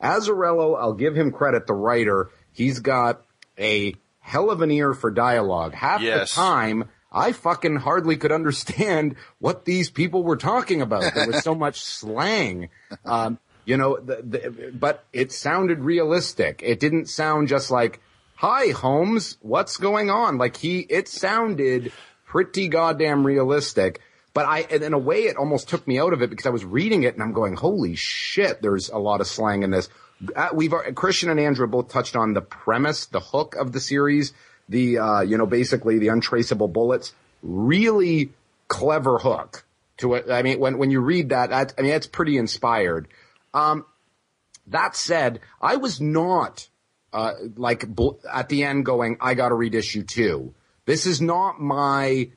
[0.00, 3.22] Azzarello, I'll give him credit, the writer, he's got
[3.58, 5.72] a hell of an ear for dialogue.
[5.72, 6.34] Half yes.
[6.34, 11.14] the time, I fucking hardly could understand what these people were talking about.
[11.14, 12.68] There was so much slang.
[13.04, 16.62] Um, you know, the, the, but it sounded realistic.
[16.64, 18.00] It didn't sound just like,
[18.36, 21.92] "Hi, Holmes, what's going on?" Like he, it sounded
[22.24, 24.00] pretty goddamn realistic.
[24.32, 26.64] But I, in a way, it almost took me out of it because I was
[26.64, 29.88] reading it and I'm going, "Holy shit!" There's a lot of slang in this.
[30.34, 34.32] Uh, we've Christian and Andrew both touched on the premise, the hook of the series,
[34.68, 37.14] the uh, you know, basically the untraceable bullets.
[37.42, 38.30] Really
[38.68, 39.64] clever hook
[39.98, 40.30] to it.
[40.30, 43.08] I mean, when when you read that, I mean, that's pretty inspired.
[43.56, 43.86] Um,
[44.66, 46.68] that said, I was not
[47.12, 50.54] uh, like bl- at the end going, I got to read issue two.
[50.84, 52.30] This is not my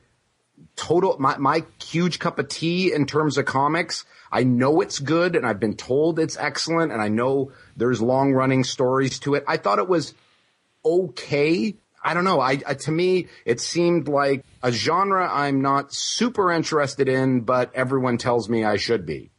[0.75, 4.05] total my my huge cup of tea in terms of comics.
[4.31, 8.31] I know it's good and I've been told it's excellent and I know there's long
[8.31, 9.43] running stories to it.
[9.47, 10.13] I thought it was
[10.85, 11.75] okay.
[12.01, 12.39] I don't know.
[12.39, 17.75] I, I, to me it seemed like a genre I'm not super interested in, but
[17.75, 19.31] everyone tells me I should be.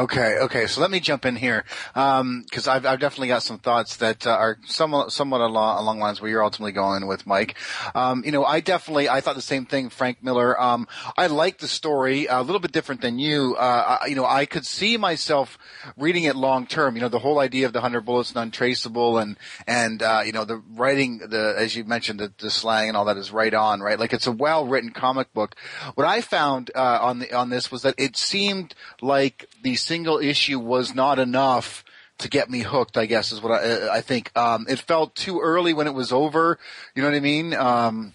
[0.00, 0.66] Okay, okay.
[0.66, 4.26] So let me jump in here because um, I've, I've definitely got some thoughts that
[4.26, 7.54] uh, are somewhat somewhat along, along lines where you're ultimately going with Mike.
[7.94, 10.58] Um, you know, I definitely I thought the same thing, Frank Miller.
[10.58, 13.56] Um, I like the story a little bit different than you.
[13.58, 15.58] Uh, I, you know, I could see myself
[15.98, 16.96] reading it long term.
[16.96, 19.36] You know, the whole idea of the hundred bullets and untraceable, and
[19.66, 23.04] and uh, you know the writing, the as you mentioned, the, the slang and all
[23.04, 23.98] that is right on, right?
[23.98, 25.56] Like it's a well written comic book.
[25.94, 30.18] What I found uh, on the on this was that it seemed like the single
[30.18, 31.84] issue was not enough
[32.18, 32.96] to get me hooked.
[32.96, 34.36] I guess is what I, I think.
[34.36, 36.58] Um, it felt too early when it was over.
[36.94, 37.54] You know what I mean?
[37.54, 38.12] Um,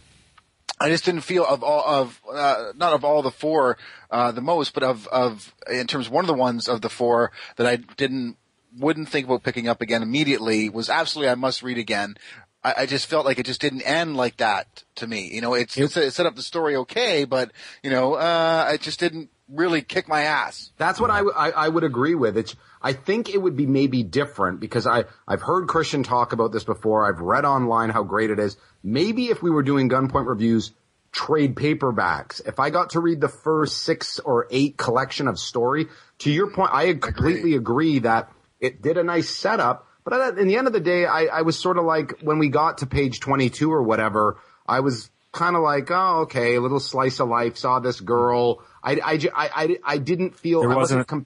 [0.79, 3.77] I just didn't feel of all of uh, not of all the four
[4.12, 6.89] uh, the most, but of of in terms of one of the ones of the
[6.89, 8.38] four that I didn't
[8.77, 12.17] wouldn't think about picking up again immediately was absolutely I must read again.
[12.62, 15.29] I, I just felt like it just didn't end like that to me.
[15.34, 18.81] You know, it's, it's it set up the story okay, but you know, uh, it
[18.81, 20.71] just didn't really kick my ass.
[20.77, 22.38] That's what I, w- I- I would agree with.
[22.38, 26.51] It's, I think it would be maybe different because I, I've heard Christian talk about
[26.51, 27.08] this before.
[27.08, 28.58] I've read online how great it is.
[28.84, 30.71] Maybe if we were doing Gunpoint reviews,
[31.12, 35.88] trade paperbacks, if I got to read the first six or eight collection of story,
[36.19, 39.88] to your point, I completely agree that it did a nice setup.
[40.03, 42.49] But in the end of the day, I, I was sort of like, when we
[42.49, 46.79] got to page 22 or whatever, I was kind of like, oh, okay, a little
[46.79, 48.63] slice of life, saw this girl.
[48.83, 51.25] I, I, I, I, I didn't feel, There wasn't, wasn't- com-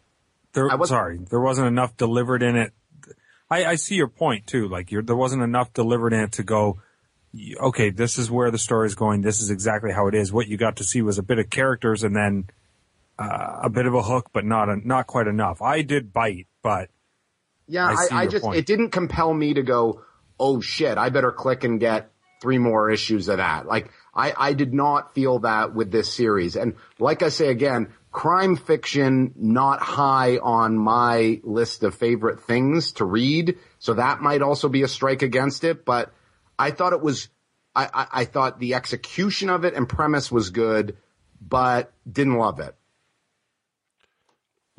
[0.53, 2.73] There, I wasn't- sorry, there wasn't enough delivered in it.
[3.49, 4.67] I, I see your point too.
[4.67, 6.81] Like you're, there wasn't enough delivered in it to go,
[7.61, 9.21] okay, this is where the story is going.
[9.21, 10.31] This is exactly how it is.
[10.33, 12.47] What you got to see was a bit of characters and then
[13.17, 15.61] uh, a bit of a hook, but not a, not quite enough.
[15.61, 16.89] I did bite, but
[17.67, 18.57] Yeah, I I, I, just point.
[18.57, 20.01] it didn't compel me to go,
[20.39, 23.65] oh shit, I better click and get three more issues of that.
[23.65, 26.56] Like I, I did not feel that with this series.
[26.56, 32.93] And like I say again, crime fiction not high on my list of favorite things
[32.93, 33.58] to read.
[33.80, 35.86] So that might also be a strike against it.
[35.86, 36.13] But
[36.58, 37.30] I thought it was
[37.75, 40.97] I, I, I thought the execution of it and premise was good,
[41.39, 42.75] but didn't love it.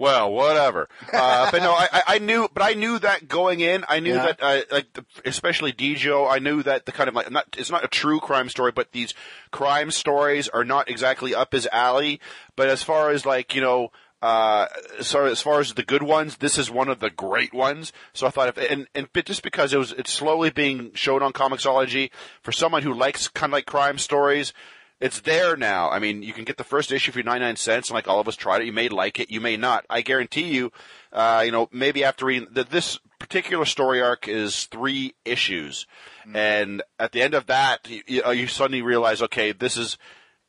[0.01, 0.89] Well, whatever.
[1.13, 4.33] Uh, but no, I, I- knew, but I knew that going in, I knew Yeah.
[4.33, 7.71] that, uh, like, the, especially Dijo, I knew that the kind of like, not, it's
[7.71, 9.13] not a true crime story, but these
[9.51, 12.19] crime stories are not exactly up his alley.
[12.57, 14.69] But as far as like, you know, uh,
[15.03, 17.93] so as far as the good ones, this is one of the great ones.
[18.15, 21.23] So I thought if, and, and but just because it was, it's slowly being shown
[21.23, 22.11] on Comixology
[22.43, 24.55] for someone who likes kind of like crime stories,
[25.01, 25.91] it's there now.
[25.91, 28.29] I mean, you can get the first issue for 99 cents, and like all of
[28.29, 28.67] us tried it.
[28.67, 29.87] You may like it, you may not.
[29.89, 30.73] I guarantee you,
[31.13, 35.87] uh, you know, maybe after reading that this particular story arc is three issues,
[36.35, 39.97] and at the end of that, you, you, uh, you suddenly realize, okay, this is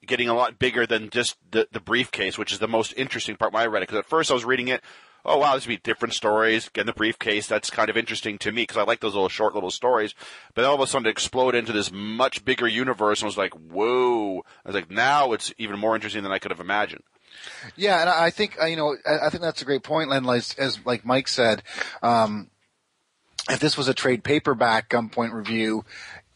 [0.05, 3.53] getting a lot bigger than just the, the briefcase, which is the most interesting part
[3.53, 3.87] when I read it.
[3.87, 4.81] Because at first I was reading it,
[5.25, 6.69] oh wow, this would be different stories.
[6.69, 9.53] Getting the briefcase, that's kind of interesting to me because I like those little short
[9.53, 10.13] little stories.
[10.53, 13.29] But then all of a sudden it exploded into this much bigger universe and I
[13.29, 14.43] was like, whoa.
[14.65, 17.03] I was like, now it's even more interesting than I could have imagined.
[17.75, 20.27] Yeah, and I think uh, you know, I think that's a great point, Len.
[20.27, 21.63] As, as like Mike said,
[22.03, 22.49] um,
[23.49, 25.85] if this was a trade paperback Gunpoint review,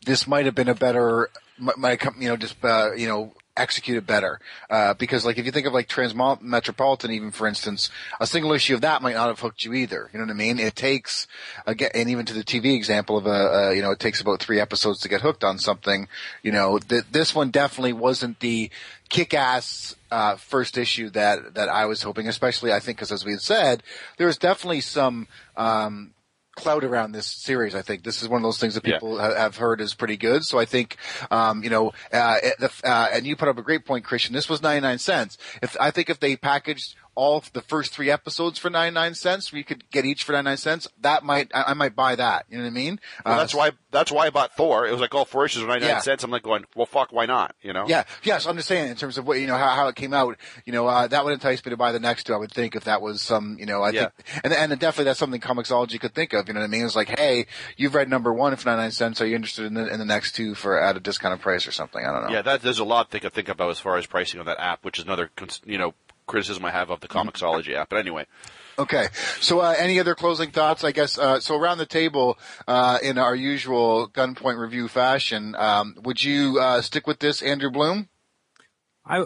[0.06, 4.06] this might have been a better, have come, you know, just uh, you know, executed
[4.06, 4.40] better.
[4.70, 7.90] Uh, because like if you think of like Transmetropolitan, even for instance,
[8.20, 10.10] a single issue of that might not have hooked you either.
[10.14, 10.60] You know what I mean?
[10.60, 11.28] It takes
[11.66, 14.40] again, and even to the TV example of a, uh, you know, it takes about
[14.40, 16.08] three episodes to get hooked on something.
[16.44, 18.70] You know, th- this one definitely wasn't the
[19.10, 23.32] kick-ass uh, first issue that that I was hoping, especially I think because as we
[23.32, 23.84] had said,
[24.18, 26.12] there was definitely some um,
[26.56, 27.76] cloud around this series.
[27.76, 30.18] I think this is one of those things that people ha- have heard is pretty
[30.18, 30.44] good.
[30.44, 30.98] So I think,
[31.30, 34.34] um, you know, uh, the, uh, and you put up a great point, Christian.
[34.34, 35.38] This was 99 cents.
[35.62, 39.64] If I think if they packaged all the first three episodes for 99 cents, we
[39.64, 40.88] could get each for 99 cents.
[41.02, 42.46] That might, I, I might buy that.
[42.50, 43.00] You know what I mean?
[43.26, 44.86] Well, Uh, that's why, that's why I bought Thor.
[44.86, 46.00] It was like all four issues were 99 Yeah.
[46.02, 46.24] cents.
[46.24, 47.56] I'm like going, well, fuck, why not?
[47.62, 47.86] You know?
[47.88, 50.14] Yeah, yes, I'm just saying in terms of what you know how, how it came
[50.14, 50.38] out.
[50.66, 52.34] You know, uh, that would entice me to buy the next two.
[52.34, 54.10] I would think if that was some, you know, I Yeah.
[54.26, 56.48] think, and and definitely that's something Comixology could think of.
[56.48, 56.86] You know what I mean?
[56.86, 57.46] It's like, hey,
[57.78, 59.22] you've read number one for 99 cents.
[59.22, 61.72] Are you interested in the in the next two for at a discounted price or
[61.72, 62.06] something?
[62.06, 62.30] I don't know.
[62.32, 64.84] Yeah, that, there's a lot to think about as far as pricing on that app,
[64.84, 65.30] which is another,
[65.66, 65.94] you know,
[66.28, 67.90] criticism I have of the Comixology app.
[67.90, 68.26] But anyway,
[68.78, 69.08] Okay.
[69.40, 70.84] So, uh, any other closing thoughts?
[70.84, 75.96] I guess, uh, so around the table, uh, in our usual gunpoint review fashion, um,
[76.04, 78.10] would you, uh, stick with this, Andrew Bloom?
[79.06, 79.26] I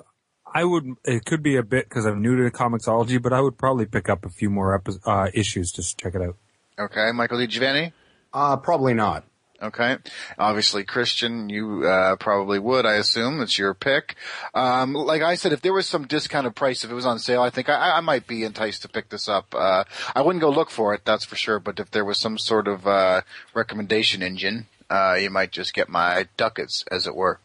[0.52, 0.96] I would.
[1.06, 4.10] It could be a bit because I'm new to Comixology, but I would probably pick
[4.10, 6.38] up a few more epi- uh, issues just to check it out.
[6.80, 7.12] Okay.
[7.12, 7.94] Michael DiGiovanni?
[8.34, 9.26] Uh, probably not.
[9.62, 9.98] Okay.
[10.38, 13.42] Obviously, Christian, you uh, probably would, I assume.
[13.42, 14.16] It's your pick.
[14.54, 17.42] Um, like I said, if there was some discounted price, if it was on sale,
[17.42, 19.54] I think I, I might be enticed to pick this up.
[19.54, 19.84] Uh,
[20.16, 21.60] I wouldn't go look for it, that's for sure.
[21.60, 23.22] But if there was some sort of uh,
[23.54, 27.40] recommendation engine, uh, you might just get my ducats, as it were.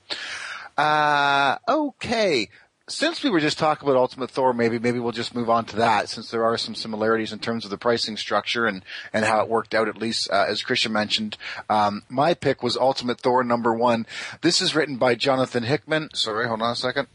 [0.78, 2.48] Uh, okay.
[2.86, 5.76] Since we were just talking about Ultimate Thor, maybe maybe we'll just move on to
[5.76, 9.40] that, since there are some similarities in terms of the pricing structure and and how
[9.40, 9.88] it worked out.
[9.88, 11.38] At least uh, as Christian mentioned,
[11.70, 14.06] um, my pick was Ultimate Thor number one.
[14.42, 16.10] This is written by Jonathan Hickman.
[16.12, 17.08] Sorry, hold on a second.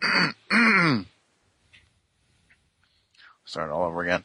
[3.44, 4.22] Start all over again.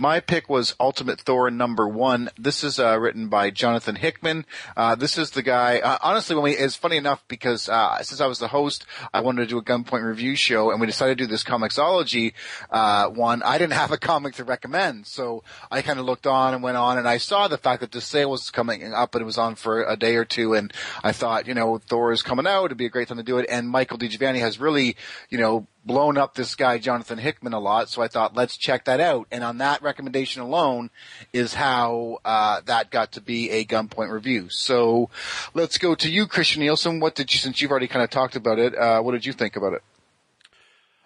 [0.00, 2.30] My pick was Ultimate Thor number one.
[2.38, 4.46] This is uh, written by Jonathan Hickman.
[4.74, 5.78] Uh, this is the guy.
[5.78, 9.20] Uh, honestly, when we, it's funny enough because uh, since I was the host, I
[9.20, 12.32] wanted to do a Gunpoint review show, and we decided to do this Comixology
[12.70, 13.42] uh, one.
[13.42, 16.78] I didn't have a comic to recommend, so I kind of looked on and went
[16.78, 19.36] on, and I saw the fact that the sale was coming up, and it was
[19.36, 20.72] on for a day or two, and
[21.04, 22.64] I thought, you know, Thor is coming out.
[22.64, 24.96] It'd be a great time to do it, and Michael DiGiovanni has really,
[25.28, 28.84] you know, blown up this guy Jonathan Hickman a lot, so I thought let's check
[28.84, 29.26] that out.
[29.30, 30.90] And on that recommendation alone
[31.32, 34.48] is how uh, that got to be a gunpoint review.
[34.50, 35.10] So
[35.54, 37.00] let's go to you, Christian Nielsen.
[37.00, 39.32] What did you, since you've already kind of talked about it, uh, what did you
[39.32, 39.82] think about it?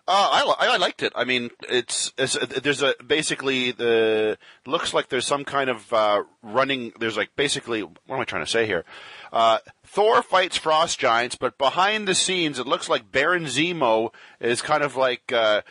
[0.06, 1.14] Uh, I, I liked it.
[1.16, 4.36] I mean, it's, it's there's a basically the
[4.66, 6.92] looks like there's some kind of uh, running.
[7.00, 8.84] There's like basically what am I trying to say here?
[9.32, 14.60] Uh, Thor fights frost giants, but behind the scenes, it looks like Baron Zemo is
[14.60, 15.62] kind of like uh,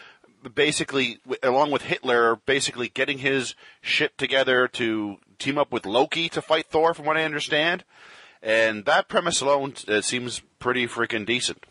[0.55, 6.41] basically, along with Hitler, basically getting his shit together to team up with Loki to
[6.41, 7.83] fight Thor, from what I understand.
[8.41, 11.63] And that premise alone uh, seems pretty freaking decent.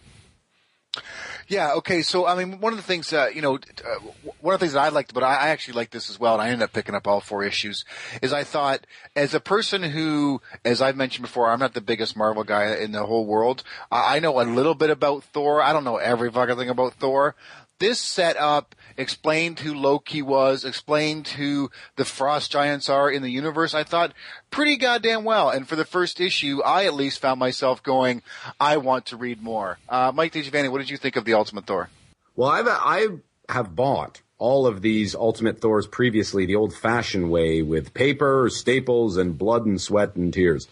[1.48, 1.72] Yeah.
[1.74, 2.02] Okay.
[2.02, 3.98] So, I mean, one of the things, uh, you know, uh,
[4.40, 6.34] one of the things that I liked, but I, I actually liked this as well,
[6.34, 7.84] and I ended up picking up all four issues,
[8.20, 12.16] is I thought, as a person who, as I've mentioned before, I'm not the biggest
[12.16, 13.62] Marvel guy in the whole world.
[13.90, 15.62] I, I know a little bit about Thor.
[15.62, 17.34] I don't know every fucking thing about Thor.
[17.82, 23.28] This set up explained who Loki was, explained who the Frost Giants are in the
[23.28, 23.74] universe.
[23.74, 24.12] I thought
[24.52, 25.50] pretty goddamn well.
[25.50, 28.22] And for the first issue, I at least found myself going,
[28.60, 29.80] I want to read more.
[29.88, 31.90] Uh, Mike DiGiovanni, what did you think of the Ultimate Thor?
[32.36, 33.08] Well, I've I
[33.48, 39.36] have bought all of these Ultimate Thors previously the old-fashioned way with paper, staples, and
[39.36, 40.68] blood and sweat and tears.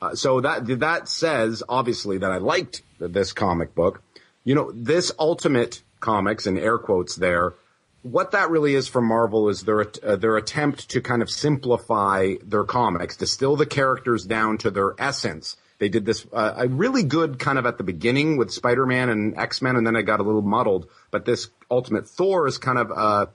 [0.00, 4.02] uh, so that that says obviously that I liked this comic book.
[4.44, 7.54] You know, this Ultimate Comics and air quotes there.
[8.02, 12.34] What that really is for Marvel is their uh, their attempt to kind of simplify
[12.44, 15.56] their comics, distill the characters down to their essence.
[15.78, 19.38] They did this uh, a really good kind of at the beginning with Spider-Man and
[19.38, 20.88] X-Men, and then it got a little muddled.
[21.10, 23.28] But this Ultimate Thor is kind of a,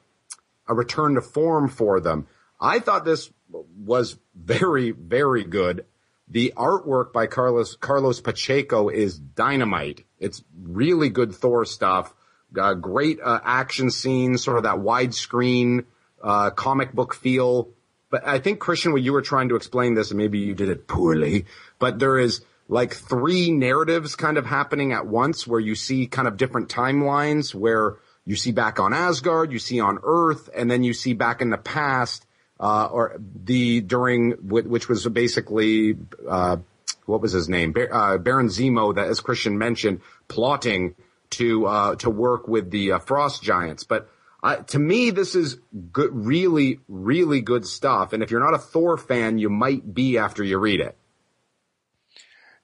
[0.68, 2.28] a return to form for them.
[2.62, 5.86] I thought this was very, very good.
[6.28, 10.06] The artwork by Carlos Carlos Pacheco is dynamite.
[10.20, 12.14] It's really good Thor stuff.
[12.58, 15.86] Uh, great uh, action scenes, sort of that widescreen
[16.24, 17.70] uh, comic book feel.
[18.10, 20.70] But I think Christian, what you were trying to explain this, and maybe you did
[20.70, 21.46] it poorly,
[21.78, 26.28] but there is like three narratives kind of happening at once, where you see kind
[26.28, 30.84] of different timelines, where you see back on Asgard, you see on Earth, and then
[30.84, 32.26] you see back in the past,
[32.60, 36.58] uh, or the during which was basically uh,
[37.06, 40.96] what was his name, uh, Baron Zemo, that as Christian mentioned, plotting
[41.32, 43.84] to uh, to work with the uh, frost giants.
[43.84, 44.10] But
[44.42, 45.58] uh, to me, this is
[45.92, 48.13] good, really, really good stuff.
[48.13, 50.98] And if you're not a Thor fan, you might be after you read it.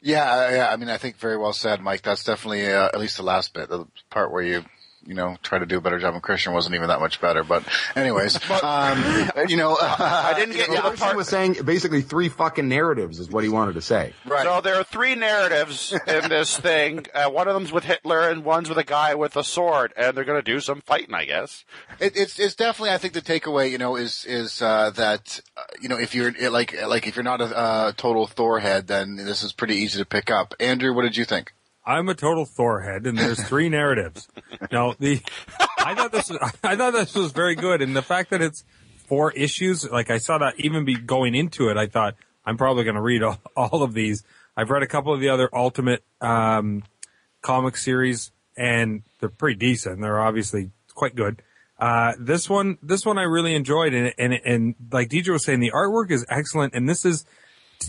[0.02, 0.70] Yeah, yeah.
[0.72, 2.04] I mean, I think very well said, Mike.
[2.04, 4.64] That's definitely uh, at least the last bit, the part where you
[5.06, 6.14] you know, try to do a better job.
[6.14, 7.44] And Christian wasn't even that much better.
[7.44, 7.64] But
[7.96, 9.04] anyways, um,
[9.48, 13.20] you know, uh, I didn't get yeah, the Christian was saying basically three fucking narratives
[13.20, 14.14] is what he wanted to say.
[14.26, 14.44] Right.
[14.44, 17.06] So there are three narratives in this thing.
[17.14, 20.16] Uh, one of them's with Hitler, and one's with a guy with a sword, and
[20.16, 21.64] they're going to do some fighting, I guess.
[22.00, 25.62] It, it's it's definitely I think the takeaway you know is is uh, that uh,
[25.82, 29.16] you know if you're like like if you're not a uh, total Thor head then
[29.16, 30.54] this is pretty easy to pick up.
[30.60, 31.54] Andrew, what did you think?
[31.86, 34.28] I'm a total Thor head, and there's three narratives.
[34.72, 35.22] Now, the
[35.80, 38.64] I thought this was, I thought this was very good, and the fact that it's
[39.08, 42.84] four issues, like I saw that even be going into it, I thought I'm probably
[42.84, 44.24] going to read all, all of these.
[44.58, 46.84] I've read a couple of the other Ultimate um,
[47.42, 50.02] comic series, and they're pretty decent.
[50.02, 51.42] They're obviously quite good.
[51.78, 55.60] Uh, this one, this one I really enjoyed, and and and like DJ was saying,
[55.60, 57.26] the artwork is excellent, and this is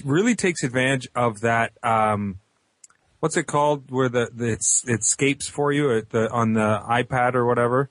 [0.05, 1.73] really takes advantage of that.
[1.85, 2.41] Um,
[3.21, 6.81] what's it called where the, the it's, it escapes for you at the on the
[6.89, 7.91] iPad or whatever,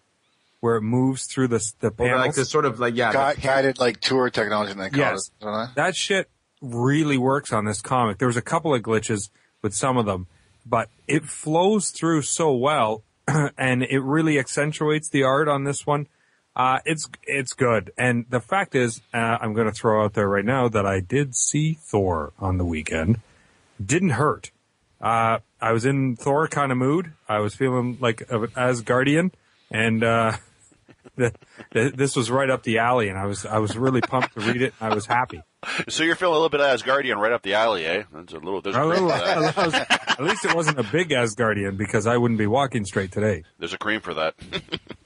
[0.60, 2.22] where it moves through the the Or panels.
[2.26, 5.28] like this sort of like yeah, Gui- the- guided like tour technology, they call Yes.
[5.40, 5.44] it.
[5.44, 6.30] don't that shit
[6.62, 8.18] really works on this comic.
[8.18, 9.30] There was a couple of glitches
[9.62, 10.28] with some of them,
[10.66, 13.04] but it flows through so well,
[13.58, 16.08] and it really accentuates the art on this one.
[16.56, 20.30] Uh, it's it's good, and the fact is, uh, I'm going to throw out there
[20.30, 23.19] right now that I did see Thor on the weekend.
[23.86, 24.52] Didn't hurt.
[25.06, 27.13] Uh, I was in Thor kind of mood.
[27.29, 29.31] I was feeling like an Asgardian,
[29.69, 30.31] and uh,
[31.15, 31.31] the,
[31.71, 34.39] the, this was right up the alley, and I was I was really pumped to
[34.41, 34.73] read it.
[34.81, 35.43] And I was happy.
[35.89, 38.03] So you're feeling a little bit Asgardian right up the alley, eh?
[38.12, 38.62] That's a little.
[38.62, 39.65] There's a, A cream little- for that.
[39.65, 39.73] Was-
[40.17, 43.43] at least it wasn't a big Asgardian because I wouldn't be walking straight today.
[43.60, 44.33] There's a cream for that.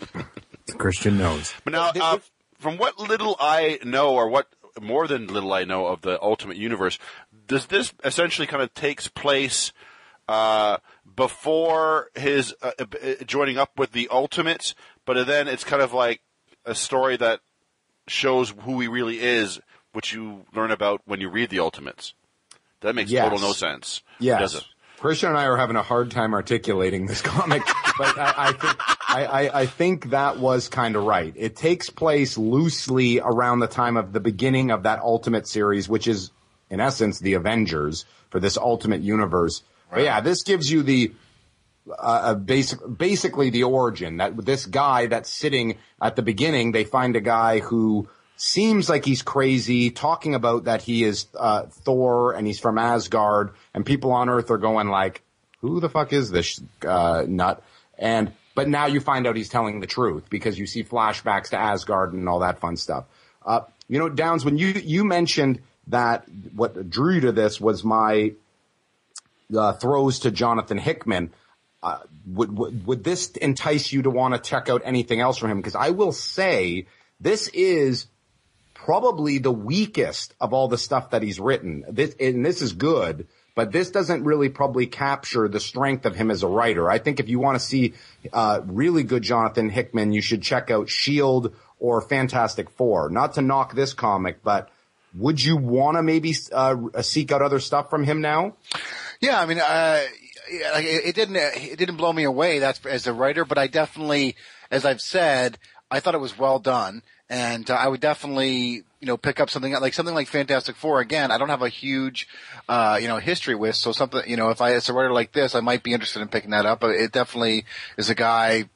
[0.77, 1.53] Christian knows.
[1.65, 2.19] But now, uh,
[2.59, 4.47] from what little I know, or what
[4.81, 6.99] more than little I know of the Ultimate Universe,
[7.47, 9.73] does this essentially kind of takes place
[10.30, 10.77] uh,
[11.15, 12.86] before his uh, uh,
[13.25, 14.75] joining up with the Ultimates,
[15.05, 16.21] but then it's kind of like
[16.65, 17.39] a story that
[18.07, 19.59] shows who he really is,
[19.93, 22.13] which you learn about when you read the Ultimates.
[22.82, 23.23] That makes Yes.
[23.23, 24.01] total no sense.
[24.19, 24.39] Yes.
[24.39, 24.65] Does it?
[24.97, 27.63] Christian and I are having a hard time articulating this comic,
[27.97, 28.77] but I, I think
[29.09, 31.34] I, I, I think that was kind of right.
[31.36, 36.07] It takes place loosely around the time of the beginning of that Ultimate series, which
[36.07, 36.32] is
[36.69, 39.63] in essence the Avengers for this Ultimate Universe.
[39.91, 41.13] But yeah, this gives you the
[41.89, 46.83] uh, uh, basic, basically the origin that this guy that's sitting at the beginning, they
[46.83, 52.33] find a guy who seems like he's crazy, talking about that he is uh, Thor
[52.33, 55.23] and he's from Asgard, and people on Earth are going like,
[55.61, 57.63] "Who the fuck is this uh, nut?"
[57.97, 61.57] And but now you find out he's telling the truth because you see flashbacks to
[61.57, 63.05] Asgard and all that fun stuff.
[63.45, 67.83] Uh, you know, Downs, when you you mentioned that what drew you to this was
[67.83, 68.33] my
[69.55, 71.31] uh, throws to Jonathan Hickman.
[71.81, 75.51] Uh, would, would would this entice you to want to check out anything else from
[75.51, 75.57] him?
[75.57, 76.87] Because I will say
[77.19, 78.07] this is
[78.73, 81.85] probably the weakest of all the stuff that he's written.
[81.89, 86.31] This and this is good, but this doesn't really probably capture the strength of him
[86.31, 86.89] as a writer.
[86.89, 87.93] I think if you want to see
[88.33, 93.09] uh, really good Jonathan Hickman, you should check out Shield or Fantastic Four.
[93.09, 94.69] Not to knock this comic, but
[95.13, 98.55] would you want to maybe uh, seek out other stuff from him now?
[99.22, 100.01] Yeah, I mean, uh,
[100.51, 102.59] yeah, like, it, it didn't it didn't blow me away.
[102.59, 104.36] That's as a writer, but I definitely,
[104.72, 105.57] as I've said,
[105.91, 109.49] I thought it was well done, and uh, I would definitely you know pick up
[109.49, 111.01] something like something like Fantastic Four.
[111.01, 112.28] Again, I don't have a huge
[112.70, 115.34] uh, you know history with, so something you know if I as a writer like
[115.34, 116.80] this, I might be interested in picking that up.
[116.80, 117.65] But it definitely
[117.97, 118.70] is a guy,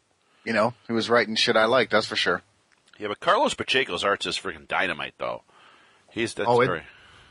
[0.43, 1.89] you know, who was writing shit I like.
[1.89, 2.41] That's for sure.
[2.99, 5.43] Yeah, but Carlos Pacheco's art's is freaking dynamite, though.
[6.11, 6.83] He's that's Oh, it- very.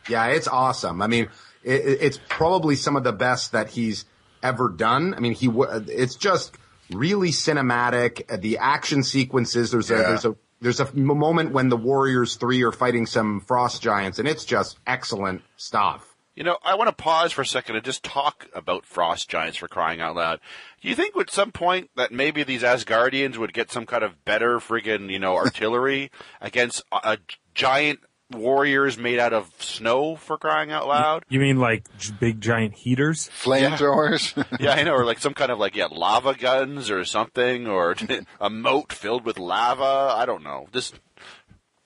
[0.09, 1.01] Yeah, it's awesome.
[1.01, 1.29] I mean,
[1.65, 4.05] it, it's probably some of the best that he's
[4.43, 5.15] ever done.
[5.15, 6.57] I mean, he it's just
[6.91, 8.41] really cinematic.
[8.41, 9.71] The action sequences.
[9.71, 13.83] There's a there's a there's a moment when the Warriors Three are fighting some frost
[13.83, 16.09] giants, and it's just excellent stuff.
[16.35, 19.59] You know, I want to pause for a second and just talk about frost giants
[19.59, 20.41] for crying out loud.
[20.81, 24.25] Do you think at some point that maybe these Asgardians would get some kind of
[24.25, 26.11] better friggin', you know, artillery
[26.41, 27.19] against a, a
[27.55, 28.01] giant
[28.35, 31.25] warriors made out of snow for crying out loud?
[31.29, 33.31] You mean like j- big giant heaters?
[33.43, 34.37] Flamethrowers.
[34.61, 37.95] yeah, I know, or like some kind of like yeah, lava guns or something, or
[38.41, 40.15] a moat filled with lava.
[40.17, 40.67] I don't know.
[40.73, 40.99] Just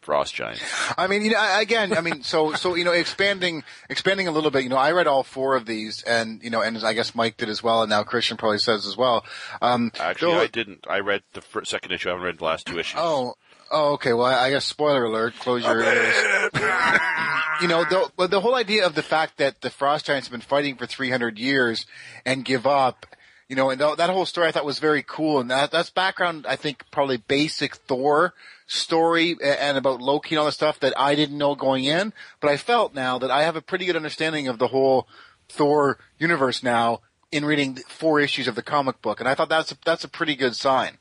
[0.00, 0.62] frost giants.
[0.96, 4.52] I mean, you know, again, I mean, so, so, you know, expanding, expanding a little
[4.52, 7.16] bit, you know, I read all four of these and, you know, and I guess
[7.16, 9.24] Mike did as well, and now Christian probably says as well.
[9.60, 10.86] Um, Actually, though- I didn't.
[10.88, 12.08] I read the fir- second issue.
[12.08, 13.00] I haven't read the last two issues.
[13.02, 13.34] Oh,
[13.70, 14.12] oh, okay.
[14.12, 15.34] Well, I guess spoiler alert.
[15.38, 16.14] Close your ears.
[17.60, 20.32] you know, the, well, the whole idea of the fact that the Frost Giants have
[20.32, 21.86] been fighting for 300 years
[22.24, 23.06] and give up,
[23.48, 25.40] you know, and th- that whole story I thought was very cool.
[25.40, 28.34] And that, that's background, I think, probably basic Thor
[28.66, 32.12] story and about Loki and all the stuff that I didn't know going in.
[32.40, 35.08] But I felt now that I have a pretty good understanding of the whole
[35.48, 37.00] Thor universe now
[37.30, 39.20] in reading four issues of the comic book.
[39.20, 40.98] And I thought that's a, that's a pretty good sign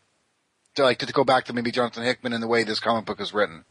[0.84, 3.34] like to, go back to maybe Jonathan Hickman and the way this comic book is
[3.34, 3.66] written.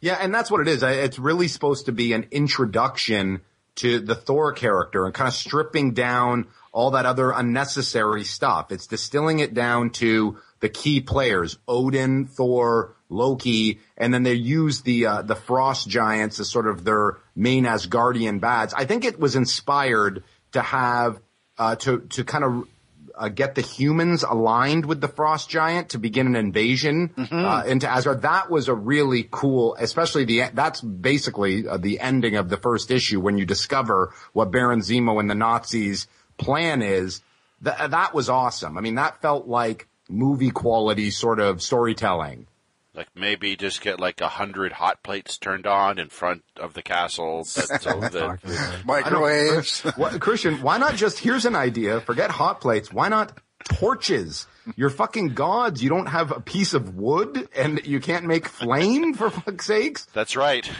[0.00, 0.82] Yeah, and that's what it is.
[0.82, 3.42] It's really supposed to be an introduction
[3.76, 8.72] to the Thor character and kind of stripping down all that other unnecessary stuff.
[8.72, 14.82] It's distilling it down to the key players, Odin, Thor, Loki, and then they use
[14.82, 18.74] the, uh, the frost giants as sort of their main Asgardian bads.
[18.74, 21.20] I think it was inspired to have,
[21.58, 22.68] uh, to, to kind of
[23.16, 27.88] uh, get the humans aligned with the frost giant to begin an invasion uh, into
[27.88, 28.22] Asgard.
[28.22, 32.90] That was a really cool, especially the that's basically uh, the ending of the first
[32.90, 36.06] issue when you discover what Baron Zemo and the Nazis'
[36.38, 37.22] plan is.
[37.64, 38.76] Th- that was awesome.
[38.76, 42.46] I mean, that felt like movie quality sort of storytelling.
[42.94, 46.82] Like maybe just get like a hundred hot plates turned on in front of the
[46.82, 49.80] castle, that, so that Microwaves.
[49.96, 54.46] What, Christian, why not just, here's an idea, forget hot plates, why not torches?
[54.76, 55.82] You're fucking gods.
[55.82, 60.06] You don't have a piece of wood and you can't make flame for fuck's sakes.
[60.12, 60.70] that's right.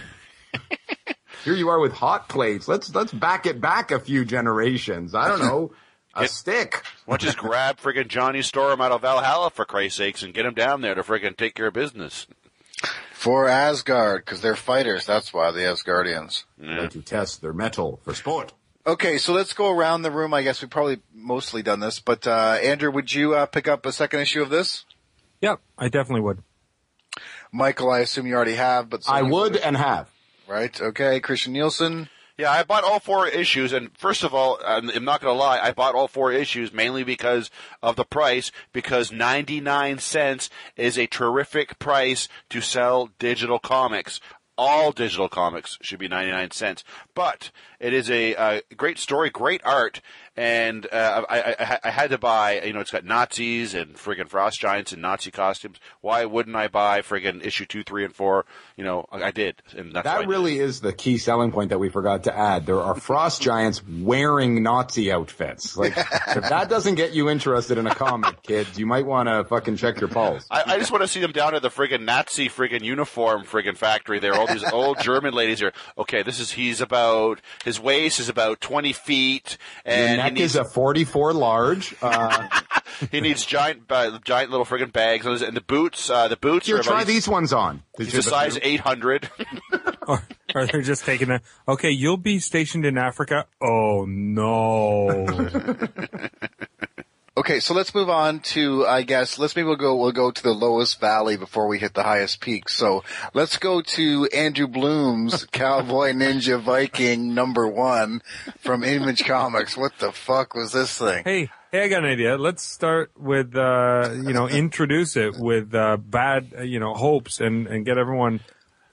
[1.44, 2.68] Here you are with hot plates.
[2.68, 5.14] Let's, let's back it back a few generations.
[5.14, 5.72] I don't know.
[6.14, 6.82] A stick.
[7.06, 10.34] Why don't you just grab friggin' Johnny Storm out of Valhalla for Christ's sakes and
[10.34, 12.26] get him down there to friggin' take care of business.
[13.14, 15.06] For Asgard, because they're fighters.
[15.06, 16.44] That's why the Asgardians.
[16.58, 18.52] Like to test their mettle for sport.
[18.84, 20.34] Okay, so let's go around the room.
[20.34, 23.86] I guess we've probably mostly done this, but uh, Andrew, would you uh, pick up
[23.86, 24.84] a second issue of this?
[25.40, 26.42] Yeah, I definitely would.
[27.52, 30.10] Michael, I assume you already have, but I would and have.
[30.48, 30.80] Right.
[30.80, 31.20] Okay.
[31.20, 32.08] Christian Nielsen.
[32.42, 35.60] Yeah, I bought all four issues, and first of all, I'm not going to lie,
[35.60, 41.06] I bought all four issues mainly because of the price, because 99 cents is a
[41.06, 44.20] terrific price to sell digital comics.
[44.58, 46.82] All digital comics should be 99 cents,
[47.14, 47.52] but
[47.82, 50.00] it is a, uh great story, great art,
[50.36, 52.62] and uh, I, I- I, I had to buy.
[52.62, 55.78] You know, it's got Nazis and friggin' frost giants and Nazi costumes.
[56.00, 58.46] Why wouldn't I buy friggin' issue two, three, and four?
[58.76, 61.78] You know, I I did, and that's That really is the key selling point that
[61.78, 62.64] we forgot to add.
[62.66, 65.76] There are frost giants wearing Nazi outfits.
[65.76, 65.96] Like,
[66.28, 69.76] if that doesn't get you interested in a comic, kids, you might want to fucking
[69.76, 70.46] check your pulse.
[70.50, 73.76] I, I just want to see them down at the friggin' Nazi friggin' uniform friggin'
[73.76, 74.34] factory there.
[74.34, 77.40] All these old German ladies are, okay, this is, he's about,
[77.72, 79.56] his waist is about 20 feet,
[79.86, 81.94] Your and he neck needs, is a 44 large.
[82.02, 82.48] Uh,
[83.10, 86.80] he needs giant, uh, giant little friggin' bags, and the boots, uh, the boots here,
[86.80, 87.82] are try about, these ones on.
[87.96, 89.30] he's a size 800.
[90.06, 90.22] or,
[90.54, 93.46] or they're just taking a, okay, you'll be stationed in Africa.
[93.62, 95.26] Oh no.
[97.34, 100.42] Okay, so let's move on to, I guess, let's maybe we'll go, we'll go to
[100.42, 102.68] the lowest valley before we hit the highest peak.
[102.68, 108.20] So let's go to Andrew Bloom's Cowboy Ninja Viking number one
[108.58, 109.78] from Image Comics.
[109.78, 111.24] What the fuck was this thing?
[111.24, 112.36] hey, hey, I got an idea.
[112.36, 117.40] Let's start with, uh, you know, introduce it with, uh, bad, uh, you know, hopes
[117.40, 118.40] and, and get everyone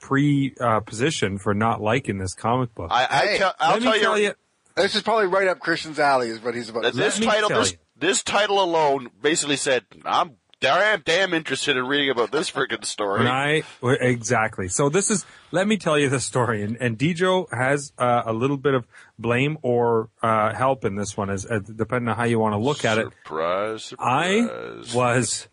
[0.00, 2.88] pre, uh, positioned for not liking this comic book.
[2.90, 4.32] I, I Hey, tell, I'll Let tell me you, tell you,
[4.76, 6.84] This is probably right up Christian's alley is what he's about.
[6.84, 7.78] that this me title, tell this, you.
[8.00, 13.26] This title alone basically said, I'm damn, damn interested in reading about this friggin' story.
[13.26, 14.68] I exactly.
[14.68, 15.24] So this is.
[15.52, 18.86] Let me tell you the story, and and Dijo has uh, a little bit of
[19.18, 22.58] blame or uh, help in this one, as, as depending on how you want to
[22.58, 23.06] look at it.
[23.24, 25.48] Surprise, I was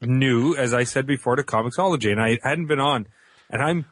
[0.00, 3.06] new, as I said before, to Comixology, and I hadn't been on,
[3.50, 3.86] and I'm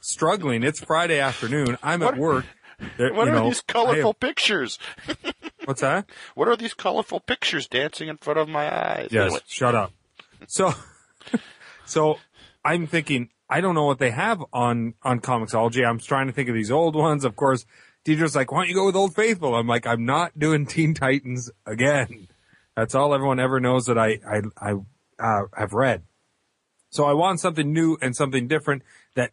[0.00, 0.62] struggling.
[0.62, 1.78] It's Friday afternoon.
[1.82, 2.44] I'm at work.
[2.96, 4.78] There- What are know, these colorful have- pictures?
[5.64, 6.08] what's that?
[6.34, 9.08] What are these colorful pictures dancing in front of my eyes?
[9.10, 9.92] Yes, Anyway, shut up.
[10.46, 10.72] So,
[11.86, 12.18] so
[12.64, 15.86] I'm thinking, I don't know what they have on, on Comixology.
[15.86, 17.24] I'm trying to think of these old ones.
[17.24, 17.66] Of course,
[18.04, 19.54] Deidre's like, why don't you go with Old Faithful?
[19.54, 22.28] I'm like, I'm not doing Teen Titans again.
[22.76, 24.74] That's all everyone ever knows that I, I, I,
[25.18, 26.02] uh, have read.
[26.90, 28.82] So I want something new and something different
[29.14, 29.32] that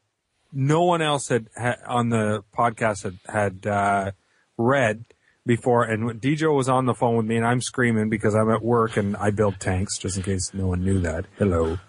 [0.52, 4.12] no one else had, had on the podcast had, had, uh,
[4.58, 5.06] read
[5.48, 5.84] before.
[5.84, 8.98] And DJ was on the phone with me and I'm screaming because I'm at work
[8.98, 11.26] and I build tanks just in case no one knew that.
[11.38, 11.80] Hello.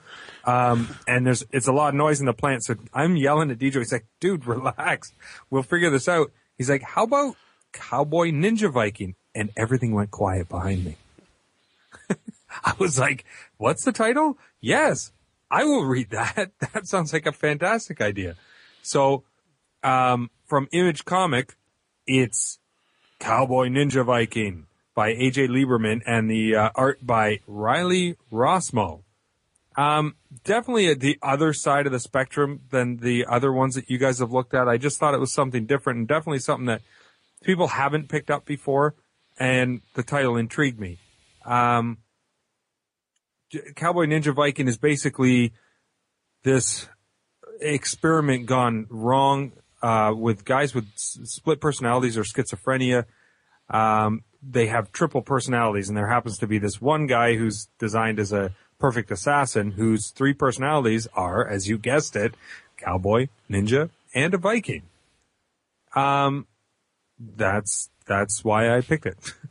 [0.45, 2.65] Um, and there's, it's a lot of noise in the plant.
[2.65, 3.75] So I'm yelling at DJ.
[3.75, 5.13] He's like, dude, relax.
[5.51, 6.33] We'll figure this out.
[6.57, 7.37] He's like, how about
[7.73, 9.15] Cowboy Ninja Viking?
[9.35, 10.97] And everything went quiet behind me.
[12.65, 13.27] I was like,
[13.59, 14.39] what's the title?
[14.61, 15.13] Yes,
[15.51, 16.53] I will read that.
[16.73, 18.37] That sounds like a fantastic idea.
[18.83, 19.25] So,
[19.83, 21.57] um, from Image Comic,
[22.07, 22.59] it's
[23.19, 29.03] Cowboy Ninja Viking by AJ Lieberman and the uh, art by Riley Rossmo.
[29.77, 33.97] Um, definitely at the other side of the spectrum than the other ones that you
[33.97, 34.69] guys have looked at.
[34.69, 36.83] I just thought it was something different and definitely something that
[37.43, 38.97] people haven't picked up before,
[39.39, 40.99] and the title intrigued me.
[41.45, 41.99] Um,
[43.77, 45.53] Cowboy Ninja Viking is basically
[46.43, 46.89] this
[47.61, 49.53] experiment gone wrong
[49.83, 53.05] uh, with guys with s- split personalities or schizophrenia.
[53.71, 58.19] Um, they have triple personalities, and there happens to be this one guy who's designed
[58.19, 62.35] as a perfect assassin whose three personalities are, as you guessed it,
[62.77, 64.83] cowboy, ninja, and a Viking.
[65.95, 66.47] Um,
[67.19, 69.17] that's that's why I picked it.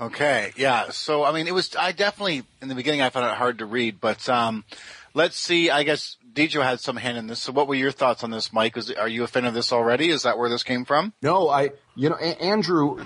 [0.00, 0.88] Okay, yeah.
[0.90, 1.76] So I mean, it was.
[1.76, 4.64] I definitely in the beginning I found it hard to read, but um,
[5.12, 5.68] let's see.
[5.68, 7.40] I guess Dejo had some hand in this.
[7.40, 8.76] So what were your thoughts on this, Mike?
[8.76, 10.10] Is, are you a fan of this already?
[10.10, 11.12] Is that where this came from?
[11.22, 12.96] No, I, you know, A- Andrew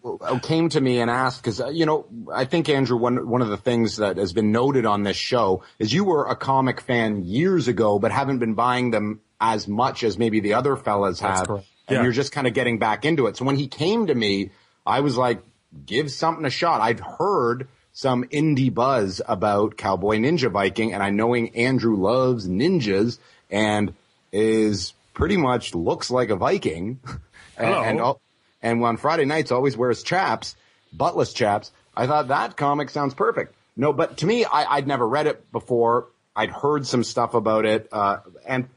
[0.42, 3.56] came to me and asked because you know I think Andrew one one of the
[3.56, 7.68] things that has been noted on this show is you were a comic fan years
[7.68, 11.66] ago, but haven't been buying them as much as maybe the other fellas have, correct.
[11.88, 12.02] and Yeah.
[12.04, 13.36] you're just kind of getting back into it.
[13.36, 14.50] So when he came to me,
[14.86, 15.42] I was like,
[15.86, 16.80] give something a shot.
[16.80, 23.18] I'd heard some indie buzz about Cowboy Ninja Viking, and I knowing Andrew loves ninjas
[23.50, 23.94] and
[24.32, 27.00] is pretty much looks like a Viking.
[27.56, 28.20] and, and al-
[28.62, 30.56] and on Friday nights always wears chaps,
[30.96, 31.72] buttless chaps.
[31.96, 33.54] I thought that comic sounds perfect.
[33.76, 36.08] No, but to me, I, I'd never read it before.
[36.34, 38.68] I'd heard some stuff about it, uh, and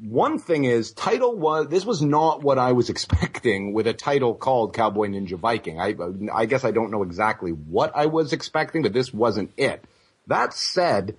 [0.00, 4.34] one thing is title was this was not what I was expecting with a title
[4.34, 5.80] called Cowboy Ninja Viking.
[5.80, 5.94] I
[6.32, 9.84] I guess I don't know exactly what I was expecting, but this wasn't it.
[10.28, 11.16] That said,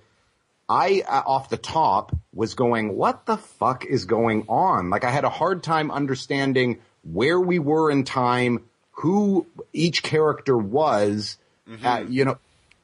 [0.68, 4.88] I, uh, off the top, was going, what the fuck is going on?
[4.88, 8.62] Like, I had a hard time understanding where we were in time,
[8.92, 11.38] who each character was,
[11.84, 12.38] uh, you know,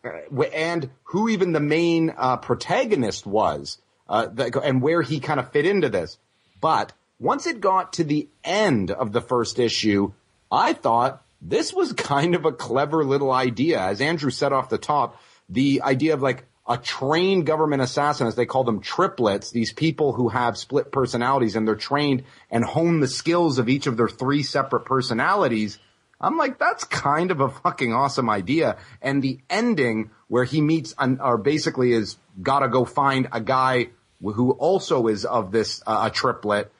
[0.04, 3.78] uh, and who even the main uh, protagonist was,
[4.08, 4.28] uh,
[4.62, 6.18] and where he kind of fit into this.
[6.60, 10.12] But once it got to the end of the first issue,
[10.50, 13.80] I thought this was kind of a clever little idea.
[13.80, 18.34] As Andrew said off the top, the idea of like a trained government assassin, as
[18.34, 23.00] they call them triplets, these people who have split personalities and they're trained and hone
[23.00, 25.78] the skills of each of their three separate personalities.
[26.20, 28.78] I'm like, that's kind of a fucking awesome idea.
[29.00, 33.90] And the ending where he meets an, or basically is gotta go find a guy
[34.22, 36.72] who also is of this, uh, a triplet.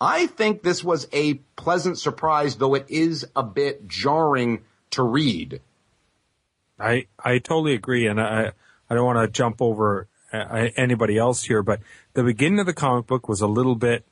[0.00, 5.60] I think this was a pleasant surprise, though it is a bit jarring to read.
[6.78, 8.52] I I totally agree, and I
[8.90, 11.80] I don't want to jump over uh, anybody else here, but
[12.14, 14.04] the beginning of the comic book was a little bit,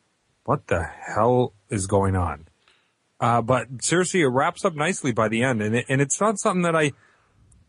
[0.45, 2.47] what the hell is going on?
[3.18, 6.39] Uh, but seriously, it wraps up nicely by the end, and it, and it's not
[6.39, 6.93] something that I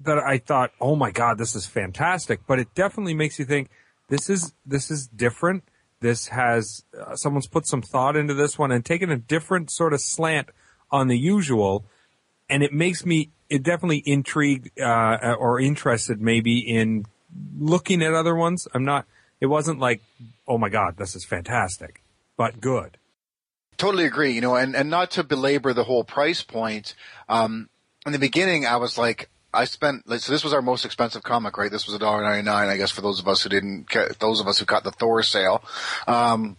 [0.04, 3.70] that I thought, oh my god, this is fantastic, but it definitely makes you think
[4.12, 5.64] this is this is different.
[6.02, 9.94] This has uh, someone's put some thought into this one and taken a different sort
[9.94, 10.50] of slant
[10.92, 11.86] on the usual,
[12.50, 17.06] and it makes me it definitely intrigued uh, or interested maybe in
[17.58, 18.68] looking at other ones.
[18.74, 19.06] I'm not.
[19.40, 20.02] It wasn't like,
[20.46, 22.04] oh my god, this is fantastic,
[22.36, 22.98] but good.
[23.78, 24.34] Totally agree.
[24.34, 26.96] You know, and, and not to belabor the whole price point.
[27.30, 27.70] Um,
[28.06, 31.58] in the beginning, I was like, I spent so this was our most expensive comic,
[31.58, 31.72] right?
[31.72, 33.88] This was a dollar ninety nine, I guess, for those of us who didn't,
[34.20, 35.64] those of us who got the Thor sale.
[36.08, 36.58] Um,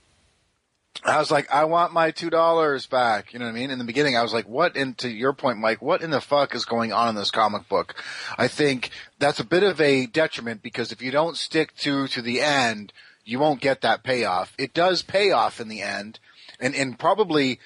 [1.05, 3.33] I was like, I want my two dollars back.
[3.33, 3.71] You know what I mean?
[3.71, 4.77] In the beginning, I was like, what?
[4.77, 7.69] And to your point, Mike, what in the fuck is going on in this comic
[7.69, 7.95] book?
[8.37, 12.21] I think that's a bit of a detriment because if you don't stick to to
[12.23, 12.93] the end,
[13.25, 14.53] you won't get that payoff.
[14.59, 16.21] It does pay off in the end,
[16.61, 17.59] and and probably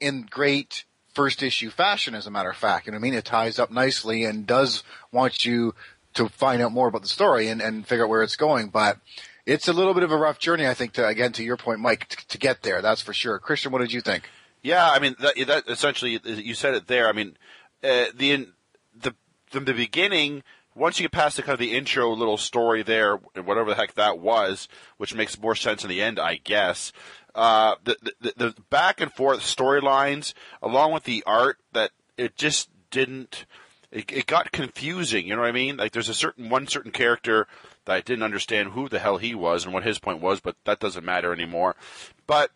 [0.00, 0.84] in great
[1.18, 2.86] first issue fashion, as a matter of fact.
[2.86, 3.14] You know what I mean?
[3.14, 5.74] It ties up nicely and does want you
[6.14, 8.68] to find out more about the story and, and figure out where it's going.
[8.68, 8.98] But
[9.44, 11.80] it's a little bit of a rough journey, I think, to, again, to your point,
[11.80, 12.80] Mike, to, to get there.
[12.82, 13.40] That's for sure.
[13.40, 14.30] Christian, what did you think?
[14.62, 17.08] Yeah, I mean, that, that essentially, you said it there.
[17.08, 17.36] I mean,
[17.82, 18.46] uh, the,
[18.94, 19.12] the,
[19.50, 20.44] from the beginning,
[20.76, 23.74] once you get past the kind of the intro little story there, and whatever the
[23.74, 26.92] heck that was, which makes more sense in the end, I guess.
[27.38, 32.68] Uh, the, the, the back and forth storylines, along with the art, that it just
[32.90, 33.46] didn't.
[33.92, 35.28] It, it got confusing.
[35.28, 35.76] You know what I mean?
[35.76, 37.46] Like there's a certain one certain character
[37.84, 40.56] that I didn't understand who the hell he was and what his point was, but
[40.64, 41.76] that doesn't matter anymore.
[42.26, 42.50] But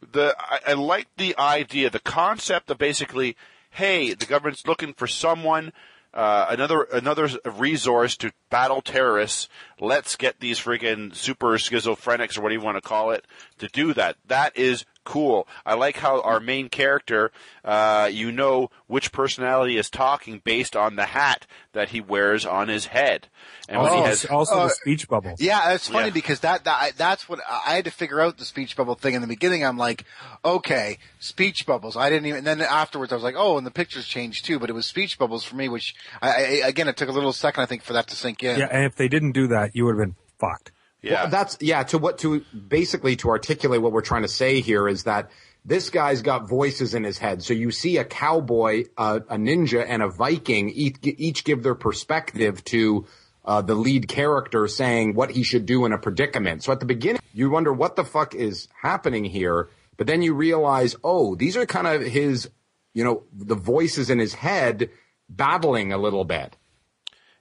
[0.00, 3.36] the I, I like the idea, the concept of basically,
[3.68, 5.74] hey, the government's looking for someone
[6.14, 9.48] uh, another another resource to battle terrorists.
[9.80, 13.26] Let's get these friggin' super schizophrenics or whatever you want to call it
[13.58, 14.16] to do that.
[14.26, 15.46] That is cool.
[15.64, 17.32] I like how our main character,
[17.64, 22.68] uh, you know which personality is talking based on the hat that he wears on
[22.68, 23.28] his head.
[23.68, 25.34] And oh, he has also uh, the speech bubble.
[25.38, 26.12] Yeah, it's funny yeah.
[26.12, 29.20] because that, that that's what I had to figure out the speech bubble thing in
[29.20, 29.64] the beginning.
[29.64, 30.04] I'm like,
[30.44, 31.96] okay, speech bubbles.
[31.96, 32.38] I didn't even.
[32.38, 34.58] And then afterwards, I was like, oh, and the pictures changed too.
[34.58, 37.32] But it was speech bubbles for me, which I, I again, it took a little
[37.32, 38.58] second, I think, for that to sink in.
[38.58, 40.72] Yeah, and if they didn't do that, you would have been fucked.
[41.02, 41.22] Yeah.
[41.22, 44.88] Well, that's, yeah, to what, to basically to articulate what we're trying to say here
[44.88, 45.30] is that
[45.64, 47.42] this guy's got voices in his head.
[47.42, 51.74] So you see a cowboy, uh, a ninja, and a Viking each, each give their
[51.74, 53.06] perspective to
[53.44, 56.62] uh, the lead character saying what he should do in a predicament.
[56.62, 60.34] So at the beginning, you wonder what the fuck is happening here, but then you
[60.34, 62.48] realize, oh, these are kind of his,
[62.94, 64.90] you know, the voices in his head
[65.28, 66.56] battling a little bit.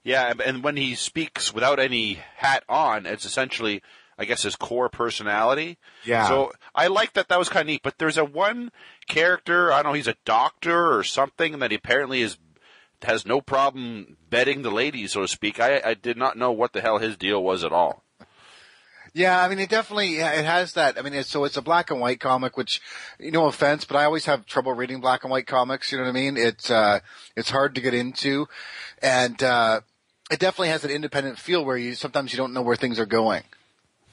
[0.03, 3.83] Yeah, and when he speaks without any hat on, it's essentially,
[4.17, 5.77] I guess, his core personality.
[6.05, 6.27] Yeah.
[6.27, 7.27] So I like that.
[7.27, 7.83] That was kind of neat.
[7.83, 8.71] But there's a one
[9.07, 9.71] character.
[9.71, 9.95] I don't know.
[9.95, 12.37] He's a doctor or something that he apparently is
[13.03, 15.59] has no problem betting the ladies, so to speak.
[15.59, 18.03] I, I did not know what the hell his deal was at all.
[19.13, 20.97] Yeah, I mean, it definitely it has that.
[20.97, 22.81] I mean, it's, so it's a black and white comic, which,
[23.19, 25.91] no offense, but I always have trouble reading black and white comics.
[25.91, 26.37] You know what I mean?
[26.37, 26.99] It's uh,
[27.35, 28.47] it's hard to get into,
[29.01, 29.81] and uh,
[30.31, 33.05] it definitely has an independent feel where you sometimes you don't know where things are
[33.05, 33.43] going.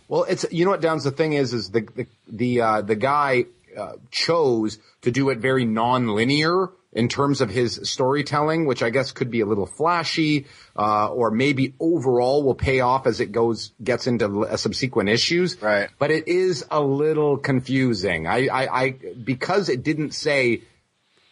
[0.09, 1.05] Well, it's you know what Downs.
[1.05, 3.45] The thing is, is the the the, uh, the guy
[3.77, 9.13] uh, chose to do it very non-linear in terms of his storytelling, which I guess
[9.13, 10.47] could be a little flashy,
[10.77, 15.61] uh, or maybe overall will pay off as it goes gets into uh, subsequent issues.
[15.61, 15.91] Right.
[15.99, 18.27] But it is a little confusing.
[18.27, 20.63] I, I, I because it didn't say,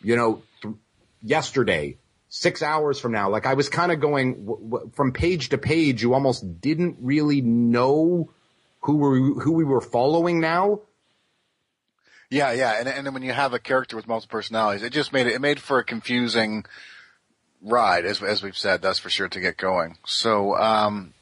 [0.03, 0.75] you know, th-
[1.23, 1.97] yesterday
[2.29, 3.29] six hours from now.
[3.29, 6.03] Like I was kind of going w- w- from page to page.
[6.03, 8.33] You almost didn't really know
[8.81, 10.81] who we who we were following now.
[12.31, 15.27] Yeah, yeah, and and when you have a character with multiple personalities, it just made
[15.27, 16.65] it it made for a confusing
[17.63, 18.83] ride, as as we've said.
[18.83, 19.99] That's for sure to get going.
[20.05, 21.15] So, um,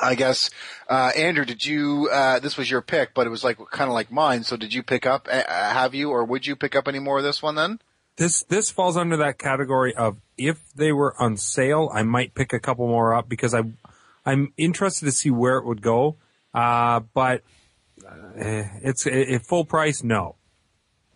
[0.00, 0.50] I guess
[0.88, 2.08] uh, Andrew, did you?
[2.12, 4.44] Uh, this was your pick, but it was like kind of like mine.
[4.44, 5.28] So, did you pick up?
[5.30, 7.80] Uh, have you, or would you pick up any more of this one then?
[8.20, 12.52] This this falls under that category of if they were on sale, I might pick
[12.52, 13.62] a couple more up because I
[14.26, 16.16] I'm interested to see where it would go.
[16.52, 17.40] Uh, but
[18.06, 18.12] uh,
[18.82, 20.36] it's at full price, no.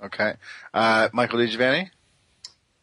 [0.03, 0.37] Okay,
[0.73, 1.91] uh, Michael DiGiovanni.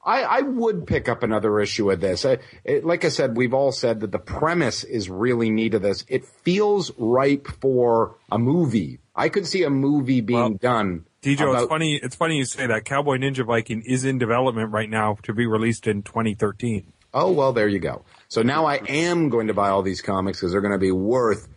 [0.05, 2.23] I, I would pick up another issue of this.
[2.23, 5.81] I, it, like I said, we've all said that the premise is really neat of
[5.81, 6.05] this.
[6.07, 8.99] It feels ripe for a movie.
[9.15, 11.05] I could see a movie being Well, done.
[11.21, 11.95] DJ, about- it's funny.
[11.95, 12.85] It's funny you say that.
[12.85, 16.91] Cowboy Ninja Viking is in development right now to be released in 2013.
[17.13, 18.03] Oh well, there you go.
[18.29, 20.91] So now I am going to buy all these comics because they're going to be
[20.91, 21.47] worth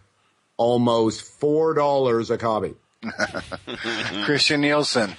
[0.56, 2.74] almost four dollars a copy.
[4.24, 5.14] Christian Nielsen.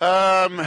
[0.00, 0.66] Um,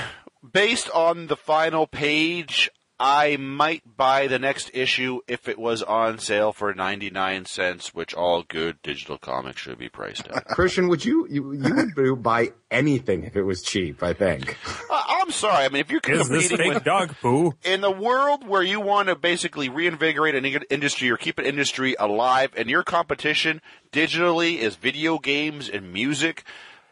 [0.54, 2.70] based on the final page,
[3.02, 8.14] I might buy the next issue if it was on sale for 99 cents, which
[8.14, 10.44] all good digital comics should be priced at.
[10.48, 14.04] Christian, would you you you would buy anything if it was cheap?
[14.04, 14.58] I think.
[14.92, 15.66] I- I'm sorry.
[15.66, 17.54] I mean, if you're Is this competing fake with dog poo?
[17.64, 21.96] in the world where you want to basically reinvigorate an industry or keep an industry
[22.00, 26.44] alive, and your competition digitally is video games and music,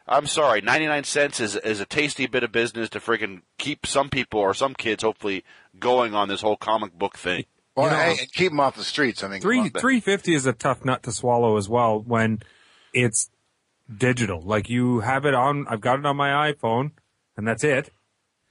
[0.07, 4.09] I'm sorry, 99 cents is, is a tasty bit of business to friggin' keep some
[4.09, 5.43] people or some kids hopefully
[5.79, 7.45] going on this whole comic book thing.
[7.75, 9.23] Well, You know- hey, keep them off the streets.
[9.23, 12.39] I mean, Three three fifty is a tough nut to swallow as well when
[12.93, 13.29] it's
[13.95, 14.41] digital.
[14.41, 15.65] Like you have it on.
[15.69, 16.91] I've got it on my iPhone,
[17.35, 17.91] and that's it.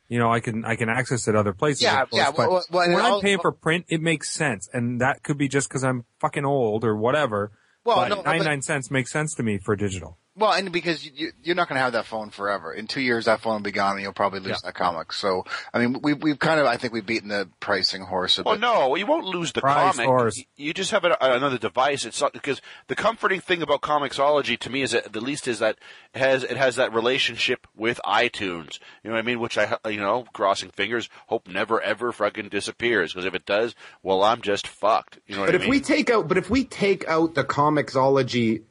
[0.09, 1.83] You know, I can I can access it other places.
[1.83, 4.68] Yeah, course, yeah, but well, well, when I'll- I'm paying for print, it makes sense,
[4.72, 7.51] and that could be just because I'm fucking old or whatever.
[7.85, 10.18] Well, but no, 99 cents makes sense to me for digital.
[10.39, 12.72] Well, and because you- you, you're not going to have that phone forever.
[12.72, 14.68] In two years, that phone will be gone, and you'll probably lose Yeah.
[14.68, 15.12] that comic.
[15.14, 18.43] So, I mean, we, we've kind of, I think, we've beaten the pricing horse a
[18.43, 18.61] Well, bit.
[18.61, 20.07] no, you won't lose the Prize comic.
[20.07, 20.45] horse.
[20.57, 22.05] You just have a, another device.
[22.05, 25.59] It's not, because the comforting thing about Comixology to me is that the least is
[25.61, 25.78] that
[26.14, 28.78] it has it has that relationship with iTunes.
[29.03, 29.41] You know what I mean?
[29.41, 33.74] Which I you know crossing fingers hope never ever fucking disappears because if it does,
[34.03, 35.18] well, I'm just fucked.
[35.26, 35.70] You know what But I if mean?
[35.70, 38.62] we take out, but if we take out the Comixology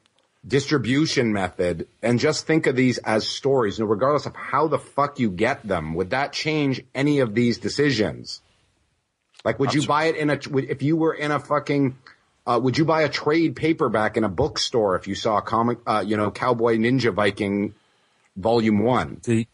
[0.46, 4.78] distribution method and just think of these as stories, you know, regardless of how the
[4.78, 8.40] fuck you get them, would that change any of these decisions?
[9.44, 11.96] Like, would you buy it in a, if you were in a fucking,
[12.46, 15.78] uh, would you buy a trade paperback in a bookstore if you saw a comic,
[15.86, 17.74] uh, you know, Cowboy Ninja Viking
[18.36, 19.20] volume one?
[19.24, 19.46] The,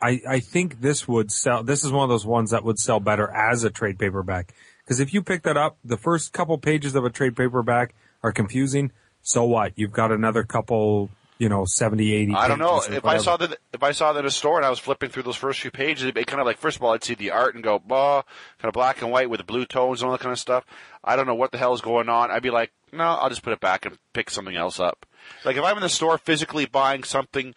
[0.00, 3.00] I, I think this would sell, this is one of those ones that would sell
[3.00, 4.54] better as a trade paperback.
[4.84, 8.32] Because if you pick that up, the first couple pages of a trade paperback are
[8.32, 8.92] confusing.
[9.24, 9.72] So what?
[9.74, 11.08] You've got another couple,
[11.38, 14.20] you know, 70, 80 I don't know if I saw that if I saw that
[14.20, 16.40] in a store and I was flipping through those first few pages, it'd be kind
[16.40, 18.22] of like first of all I'd see the art and go, bah,
[18.58, 20.66] kind of black and white with the blue tones and all that kind of stuff.
[21.02, 22.30] I don't know what the hell is going on.
[22.30, 25.06] I'd be like, no, I'll just put it back and pick something else up.
[25.42, 27.54] Like if I'm in the store physically buying something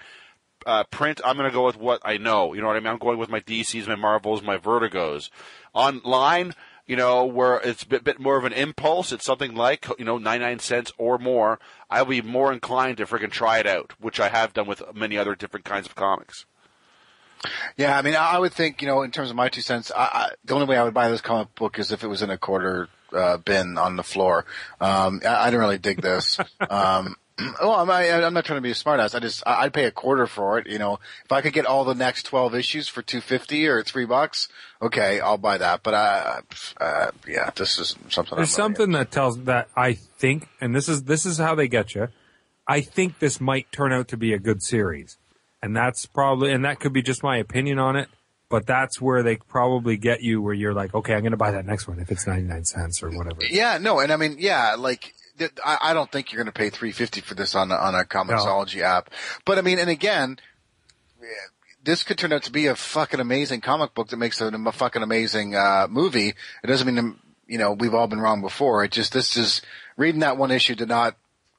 [0.66, 2.54] uh, print, I'm going to go with what I know.
[2.54, 2.88] You know what I mean?
[2.88, 5.30] I'm going with my DCs, my Marvels, my Vertigos.
[5.74, 6.54] Online,
[6.88, 10.06] you know, where it's a bit, bit more of an impulse, it's something like, you
[10.06, 11.60] know, 99 cents or more.
[11.90, 15.18] I'll be more inclined to freaking try it out, which I have done with many
[15.18, 16.46] other different kinds of comics.
[17.76, 20.02] Yeah, I mean, I would think, you know, in terms of my two cents, I,
[20.02, 22.30] I, the only way I would buy this comic book is if it was in
[22.30, 24.46] a quarter uh, bin on the floor.
[24.82, 26.40] Um, I, I didn't really dig this.
[26.70, 27.16] um,
[27.62, 29.14] well, I'm, I, I'm not trying to be a smartass.
[29.14, 30.68] I just, I, I'd pay a quarter for it.
[30.68, 34.06] You know, if I could get all the next 12 issues for 250 or three
[34.06, 34.48] bucks,
[34.82, 35.84] okay, I'll buy that.
[35.84, 36.40] But, I,
[36.80, 38.36] uh, yeah, this is something.
[38.36, 41.94] There's something that tells that I think, and this is this is how they get
[41.94, 42.08] you.
[42.68, 45.18] I think this might turn out to be a good series,
[45.62, 48.10] and that's probably and that could be just my opinion on it.
[48.50, 51.52] But that's where they probably get you, where you're like, okay, I'm going to buy
[51.52, 53.42] that next one if it's 99 cents or whatever.
[53.50, 55.14] Yeah, no, and I mean, yeah, like
[55.66, 58.04] I, don't think you're going to pay three fifty for this on a, on a
[58.04, 59.10] Comixology app.
[59.46, 60.40] But I mean, and again,
[61.84, 64.72] this could turn out to be a fucking amazing comic book that makes a, a
[64.72, 66.30] fucking amazing uh, movie.
[66.64, 67.16] It doesn't mean
[67.48, 68.84] you know we've all been wrong before.
[68.84, 69.62] It just this is
[69.96, 71.16] reading that one issue did not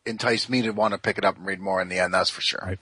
[0.06, 2.14] entice me to want to pick it up and read more in the end.
[2.14, 2.62] That's for sure.
[2.64, 2.78] Right.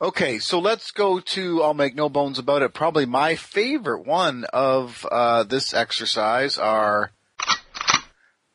[0.00, 4.44] Okay, so let's go to, I'll make no bones about it, probably my favorite one
[4.52, 7.10] of uh, this exercise are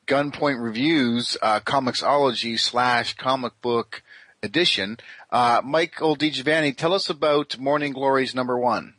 [0.06, 4.02] Gunpoint Reviews, uh, Comixology slash comic book
[4.42, 4.98] edition.
[5.30, 8.94] Uh, Michael DiGiovanni, tell us about Morning Glories number one.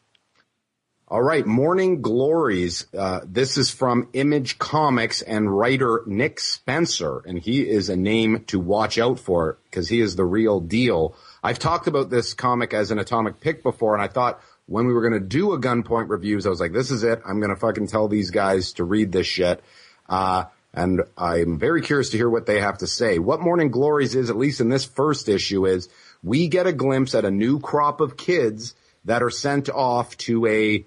[1.08, 2.88] All right, Morning Glories.
[2.92, 8.44] Uh, this is from Image Comics and writer Nick Spencer, and he is a name
[8.48, 11.16] to watch out for because he is the real deal.
[11.44, 14.94] I've talked about this comic as an atomic pick before, and I thought when we
[14.94, 17.22] were going to do a gunpoint reviews, I was like, this is it.
[17.24, 19.64] I'm going to fucking tell these guys to read this shit.
[20.10, 20.46] Uh,
[20.76, 23.18] and I'm very curious to hear what they have to say.
[23.18, 25.90] What Morning Glories is, at least in this first issue, is
[26.22, 30.46] we get a glimpse at a new crop of kids that are sent off to
[30.48, 30.86] a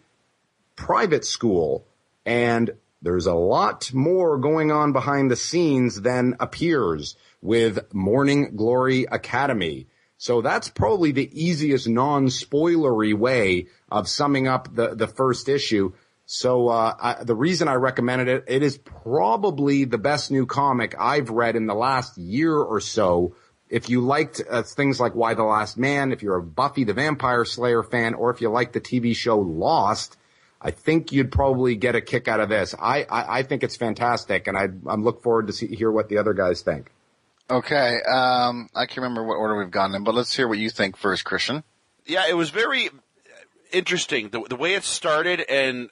[0.76, 1.86] private school
[2.26, 2.70] and
[3.00, 9.86] there's a lot more going on behind the scenes than appears with Morning Glory Academy.
[10.18, 15.92] So that's probably the easiest non-spoilery way of summing up the, the first issue.
[16.30, 20.94] So uh, I, the reason I recommended it, it is probably the best new comic
[20.98, 23.34] I've read in the last year or so.
[23.70, 26.92] If you liked uh, things like Y: The Last Man, if you're a Buffy the
[26.92, 30.18] Vampire Slayer fan, or if you like the TV show Lost,
[30.60, 32.74] I think you'd probably get a kick out of this.
[32.78, 36.10] I, I, I think it's fantastic, and I, I'm look forward to see, hear what
[36.10, 36.90] the other guys think.
[37.48, 40.68] Okay, um, I can't remember what order we've gone in, but let's hear what you
[40.68, 41.64] think first, Christian.
[42.04, 42.90] Yeah, it was very
[43.72, 45.88] interesting the, the way it started, and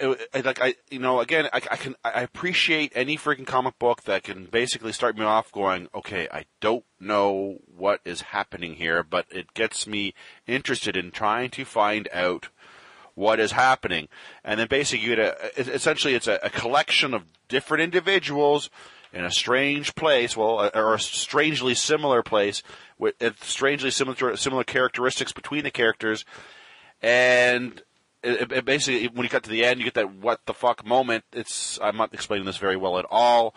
[0.00, 4.02] it, like I, you know, again, I, I can I appreciate any freaking comic book
[4.04, 9.02] that can basically start me off going, okay, I don't know what is happening here,
[9.02, 10.14] but it gets me
[10.46, 12.48] interested in trying to find out
[13.14, 14.08] what is happening.
[14.44, 15.26] And then basically you get
[15.56, 18.70] a, essentially it's a, a collection of different individuals
[19.12, 22.62] in a strange place, well, or a strangely similar place
[22.98, 26.24] with strangely similar similar characteristics between the characters,
[27.02, 27.82] and
[28.22, 30.84] it, it basically when you get to the end, you get that what the fuck
[30.86, 31.24] moment.
[31.32, 33.54] It's I'm not explaining this very well at all,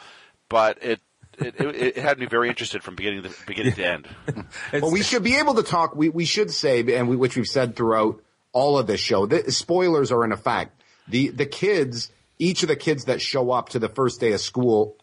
[0.50, 1.00] but it
[1.38, 4.08] it, it, it, had me very interested from beginning to beginning to end.
[4.74, 5.96] well, we should be able to talk.
[5.96, 9.26] We we should say, and we, which we've said throughout all of this show.
[9.26, 10.82] The spoilers are in effect.
[11.08, 14.42] The the kids, each of the kids that show up to the first day of
[14.42, 14.98] school,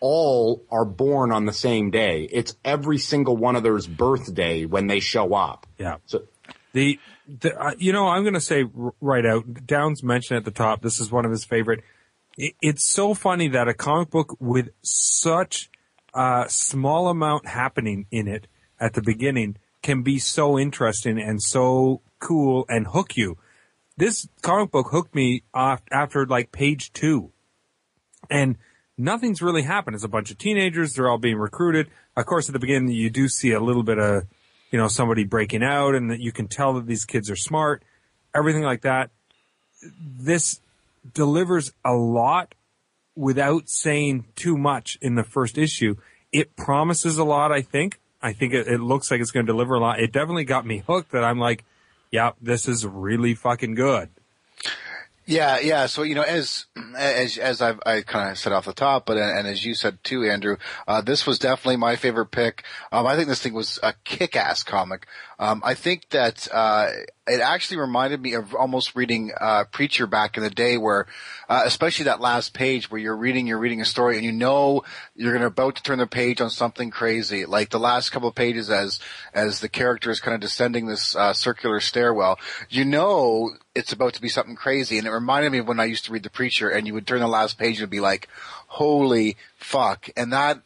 [0.00, 2.28] all are born on the same day.
[2.32, 5.66] It's every single one of theirs birthday when they show up.
[5.78, 5.96] Yeah.
[6.06, 6.24] So
[6.72, 9.66] the, the uh, you know, I'm going to say r- right out.
[9.66, 10.82] Downs mentioned at the top.
[10.82, 11.82] This is one of his favorite.
[12.36, 15.70] It, it's so funny that a comic book with such
[16.14, 18.46] a small amount happening in it
[18.78, 23.36] at the beginning can be so interesting and so cool and hook you.
[23.96, 27.30] This comic book hooked me off after like page two.
[28.30, 28.56] And
[28.96, 29.94] nothing's really happened.
[29.94, 30.94] It's a bunch of teenagers.
[30.94, 31.90] They're all being recruited.
[32.16, 34.24] Of course, at the beginning, you do see a little bit of,
[34.74, 37.84] you know, somebody breaking out and that you can tell that these kids are smart,
[38.34, 39.08] everything like that.
[40.18, 40.58] This
[41.12, 42.56] delivers a lot
[43.14, 45.94] without saying too much in the first issue.
[46.32, 48.00] It promises a lot, I think.
[48.20, 50.00] I think it, it looks like it's going to deliver a lot.
[50.00, 51.64] It definitely got me hooked that I'm like,
[52.10, 54.08] yeah, this is really fucking good.
[55.26, 55.86] Yeah, yeah.
[55.86, 56.66] So you know, as
[56.96, 59.98] as as I've, I kind of said off the top, but and as you said
[60.04, 62.62] too, Andrew, uh, this was definitely my favorite pick.
[62.92, 65.06] Um, I think this thing was a kick-ass comic.
[65.38, 66.90] Um, I think that uh,
[67.26, 71.06] it actually reminded me of almost reading uh, Preacher back in the day, where
[71.48, 74.84] uh, especially that last page where you're reading, you're reading a story, and you know
[75.16, 77.46] you're going to about to turn the page on something crazy.
[77.46, 79.00] Like the last couple of pages, as
[79.32, 84.14] as the character is kind of descending this uh, circular stairwell, you know it's about
[84.14, 84.98] to be something crazy.
[84.98, 87.06] And it reminded me of when I used to read The Preacher, and you would
[87.06, 88.28] turn the last page and be like,
[88.68, 90.62] "Holy fuck!" And that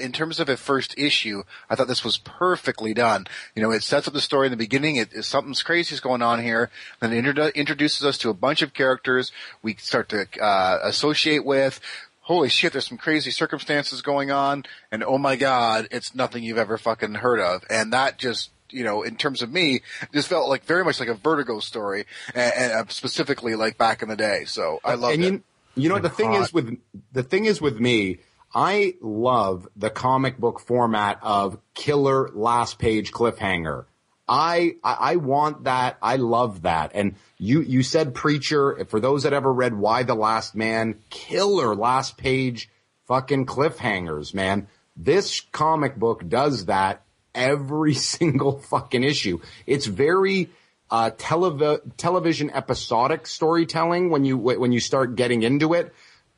[0.00, 3.26] in terms of a first issue, I thought this was perfectly done.
[3.54, 4.96] You know, it sets up the story in the beginning.
[4.96, 6.70] It, it something's crazy is going on here.
[7.00, 9.32] Then it introdu- introduces us to a bunch of characters
[9.62, 11.80] we start to uh, associate with.
[12.22, 16.58] Holy shit, there's some crazy circumstances going on, and oh my god, it's nothing you've
[16.58, 17.64] ever fucking heard of.
[17.68, 19.80] And that just you know, in terms of me,
[20.12, 24.02] just felt like very much like a Vertigo story, and, and uh, specifically like back
[24.02, 24.44] in the day.
[24.46, 25.32] So I love and it.
[25.32, 25.42] You,
[25.76, 26.78] you know, the thing is with
[27.12, 28.18] the thing is with me,
[28.54, 33.84] I love the comic book format of killer last page cliffhanger.
[34.28, 35.98] I, I want that.
[36.00, 36.92] I love that.
[36.94, 38.84] And you you said preacher.
[38.84, 42.68] For those that ever read Y: The Last Man, killer last page
[43.08, 44.68] fucking cliffhangers, man.
[44.96, 47.02] This comic book does that
[47.34, 49.40] every single fucking issue.
[49.66, 50.50] It's very
[50.90, 55.92] uh, telev- television episodic storytelling when you when you start getting into it.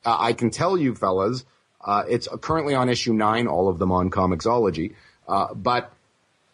[0.05, 1.45] Uh, I can tell you, fellas,
[1.85, 4.95] uh, it's currently on issue nine, all of them on Comixology,
[5.29, 5.93] uh, but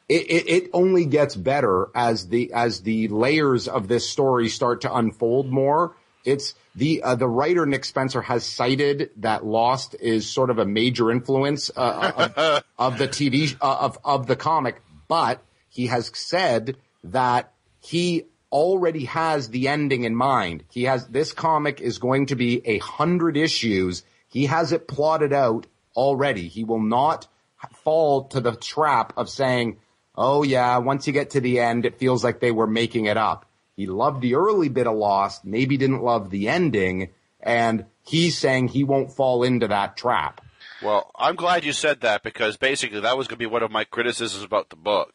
[0.08, 4.82] it, it, it, only gets better as the as the layers of this story start
[4.82, 5.94] to unfold more.
[6.24, 10.64] It's the uh, the writer Nick Spencer has cited that Lost is sort of a
[10.64, 16.10] major influence uh, of, of, the TV uh, of of the comic, but he has
[16.14, 20.64] said that he already has the ending in mind.
[20.70, 24.02] He has this comic is going to be a hundred issues.
[24.28, 25.66] He has it plotted out
[25.96, 26.48] already.
[26.48, 27.26] He will not
[27.72, 29.78] fall to the trap of saying,
[30.14, 33.16] "Oh yeah, once you get to the end, it feels like they were making it
[33.16, 37.10] up." He loved the early bit of Lost, maybe didn't love the ending,
[37.40, 40.40] and he's saying he won't fall into that trap.
[40.82, 43.70] Well, I'm glad you said that because basically that was going to be one of
[43.70, 45.14] my criticisms about the book.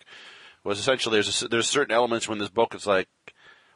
[0.64, 3.09] Was essentially there's a, there's certain elements when this book is like,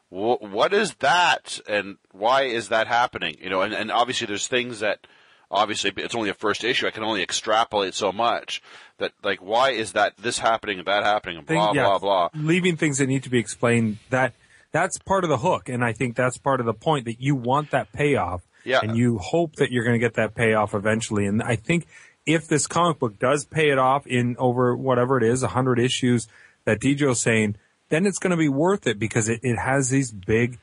[0.08, 3.36] what is that and why is that happening?
[3.40, 5.06] You know, and, and obviously there's things that
[5.50, 6.86] obviously it's only a first issue.
[6.86, 8.62] I can only extrapolate so much
[8.98, 12.28] that like why is that this happening and that happening and blah yeah, blah blah.
[12.34, 13.98] Leaving things that need to be explained.
[14.10, 14.34] That
[14.72, 17.34] that's part of the hook, and I think that's part of the point that you
[17.34, 18.42] want that payoff.
[18.64, 18.80] Yeah.
[18.82, 21.24] And you hope that you're going to get that payoff eventually.
[21.24, 21.86] And I think
[22.26, 25.78] if this comic book does pay it off in over whatever it is, a hundred
[25.78, 26.28] issues
[26.64, 27.56] that Dijo's saying,
[27.88, 30.58] then it's going to be worth it because it, it has these big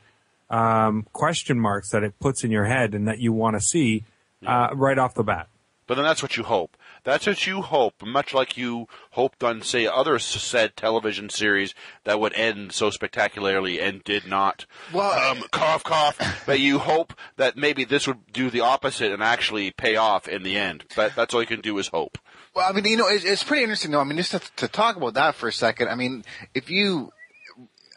[0.50, 4.04] um, question marks that it puts in your head and that you want to see
[4.44, 5.48] uh, right off the bat.
[5.86, 6.76] But then that's what you hope.
[7.04, 11.74] That's what you hope, much like you hoped on, say, other s- said television series
[12.02, 14.66] that would end so spectacularly and did not.
[14.92, 16.42] Well, um, cough, cough.
[16.44, 20.42] but you hope that maybe this would do the opposite and actually pay off in
[20.42, 20.86] the end.
[20.96, 22.18] But that's all you can do is hope.
[22.52, 24.00] Well, I mean, you know, it's, it's pretty interesting though.
[24.00, 25.86] I mean, just to, to talk about that for a second.
[25.88, 27.12] I mean, if you,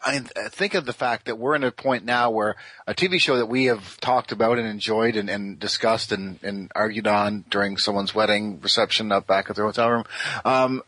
[0.06, 2.56] I think of the fact that we're in a point now where
[2.88, 6.72] a TV show that we have talked about and enjoyed and, and discussed and, and
[6.76, 10.04] argued on during someone's wedding reception up back at their hotel room,
[10.46, 10.84] um,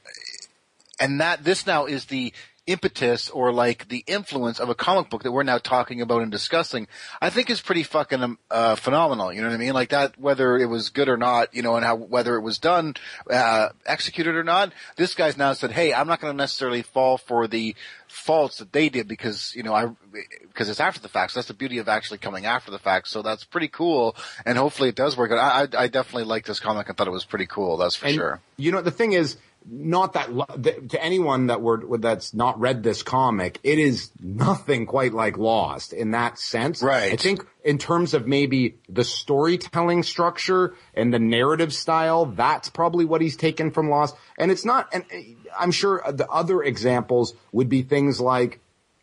[0.99, 2.34] and that this now is the
[2.68, 6.32] impetus or like the influence of a comic book that we're now talking about and
[6.32, 6.88] discussing,
[7.22, 9.34] I think is pretty fucking um, uh, phenomenal.
[9.34, 9.74] You know what I mean?
[9.74, 12.59] Like that, whether it was good or not, you know, and how whether it was
[12.59, 12.95] done,
[13.30, 14.72] uh, executed or not.
[14.95, 17.76] This guy's now said, "Hey, I'm not going to necessarily fall for the
[18.07, 19.88] faults that they did because you know I
[20.47, 21.32] because it's after the fact.
[21.32, 23.07] So that's the beauty of actually coming after the fact.
[23.07, 25.32] So that's pretty cool, and hopefully it does work.
[25.32, 25.39] out.
[25.39, 27.78] I I, I definitely like this comic and thought it was pretty cool.
[27.78, 28.39] That's for And, sure.
[28.57, 29.38] You know, the thing is,
[29.70, 35.14] not that to anyone that were that's not read this comic, it is nothing quite
[35.14, 36.82] like Lost in that sense.
[36.82, 37.14] Right.
[37.14, 43.05] I think in terms of maybe the storytelling structure and the narrative style, that's probably
[43.05, 44.16] what he's taken from Lost.
[44.38, 44.89] And it's not.
[44.93, 45.18] And uh,
[45.59, 48.59] I'm sure the other examples would be things like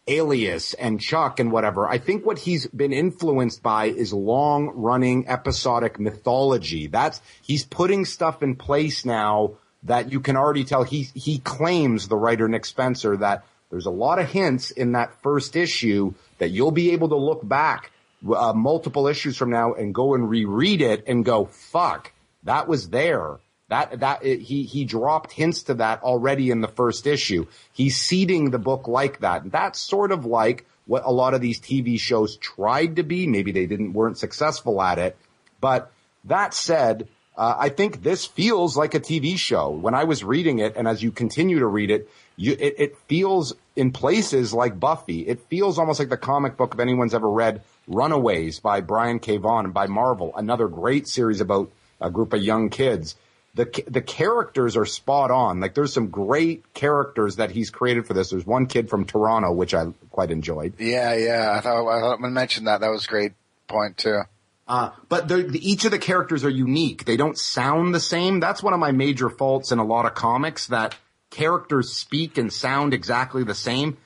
[0.09, 1.87] Alias and Chuck and whatever.
[1.87, 6.87] I think what he's been influenced by is long running episodic mythology.
[6.87, 12.09] That's, he's putting stuff in place now that you can already tell he, he claims
[12.09, 16.51] the writer Nick Spencer that there's a lot of hints in that first issue that
[16.51, 17.91] you'll be able to look back
[18.35, 22.13] uh, multiple issues from now and go and reread it and go, fuck,
[22.45, 23.39] that was there.
[23.69, 27.47] That that it, he he dropped hints to that already in the first issue.
[27.75, 29.51] He's seeding the book like that.
[29.53, 33.27] That's sort of like what a lot of these TV shows tried to be.
[33.27, 35.19] Maybe they didn't weren't successful at it.
[35.61, 35.93] But
[36.25, 37.09] that said,
[37.39, 39.71] uh, I think this feels like a TV show.
[39.71, 42.99] When I was reading it, and as you continue to read it, you it, it
[43.07, 45.21] feels in places like Buffy.
[45.21, 49.37] It feels almost like the comic book if anyone's ever read Runaways by Brian K.
[49.37, 51.71] Vaughan and by Marvel, another great series about
[52.01, 53.15] a group of young kids
[53.59, 55.61] the the characters are spot on.
[55.61, 58.31] Like there's some great characters that he's created for this.
[58.31, 60.75] There's one kid from Toronto which I quite enjoyed.
[60.79, 61.55] Yeah, yeah.
[61.57, 62.81] I thought I thought I mentioned that.
[62.81, 63.33] That was a great
[63.67, 64.23] point too.
[64.69, 67.07] Uh, but the, each of the characters are unique.
[67.07, 68.39] They don't sound the same.
[68.39, 70.95] That's one of my major faults in a lot of comics that
[71.31, 73.97] characters speak and sound exactly the same.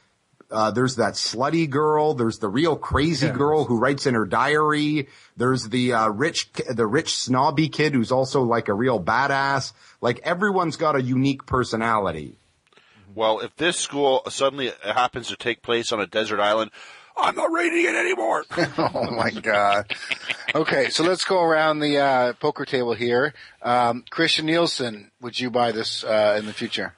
[0.53, 2.15] Uh, there's that slutty girl.
[2.15, 5.09] There's the real crazy girl who writes in her diary.
[5.37, 9.73] There's the uh, rich, the rich snobby kid who's also like a real badass.
[10.03, 12.35] Like everyone's got a unique personality.
[13.15, 16.71] Well, if this school suddenly happens to take place on a desert island,
[17.17, 18.45] I'm not reading it anymore.
[18.79, 19.95] oh my god.
[20.55, 23.35] Okay, so let's go around the uh, poker table here.
[23.63, 26.95] Um, Christian Nielsen, would you buy this uh, in the future?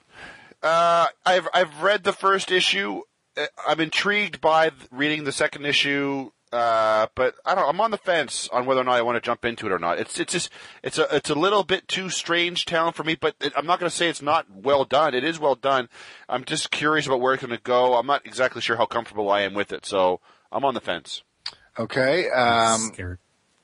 [0.63, 3.03] Uh, I've I've read the first issue.
[3.37, 7.69] Uh, I'm intrigued by reading the second issue, uh, but I don't.
[7.69, 9.79] I'm on the fence on whether or not I want to jump into it or
[9.79, 9.99] not.
[9.99, 10.51] It's it's just
[10.83, 13.17] it's a it's a little bit too strange town for me.
[13.17, 15.15] But it, I'm not going to say it's not well done.
[15.15, 15.89] It is well done.
[16.29, 17.95] I'm just curious about where it's going to go.
[17.95, 20.21] I'm not exactly sure how comfortable I am with it, so
[20.53, 21.23] I'm on the fence.
[21.79, 22.31] Okay.
[22.31, 23.19] Um, Scared.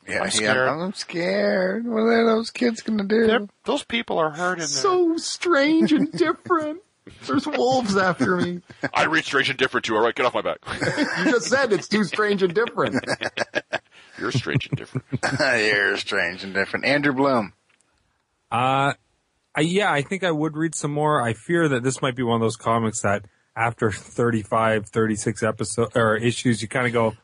[0.09, 0.67] yeah, I'm scared.
[0.67, 1.87] Yeah, I'm scared.
[1.87, 3.27] What are those kids going to do?
[3.29, 4.61] They're, those people are hurting.
[4.63, 4.67] there.
[4.67, 6.81] So strange and different.
[7.27, 8.61] There's wolves after me.
[8.95, 9.97] I read strange and different too.
[9.97, 10.59] All right, get off my back.
[11.25, 13.05] You just said it's too strange and different.
[14.19, 15.07] You're strange and different.
[15.41, 16.85] You're strange and different.
[16.85, 17.55] Andrew Bloom.
[18.53, 18.95] Uh,
[19.55, 21.23] I, yeah, I think I would read some more.
[21.23, 23.25] I fear that this might be one of those comics that
[23.57, 27.17] after 35, 36 episodes or issues, you kind of go,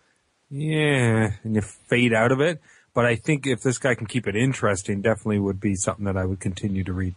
[0.50, 2.60] yeah, and you fade out of it.
[2.94, 6.16] But I think if this guy can keep it interesting, definitely would be something that
[6.16, 7.14] I would continue to read.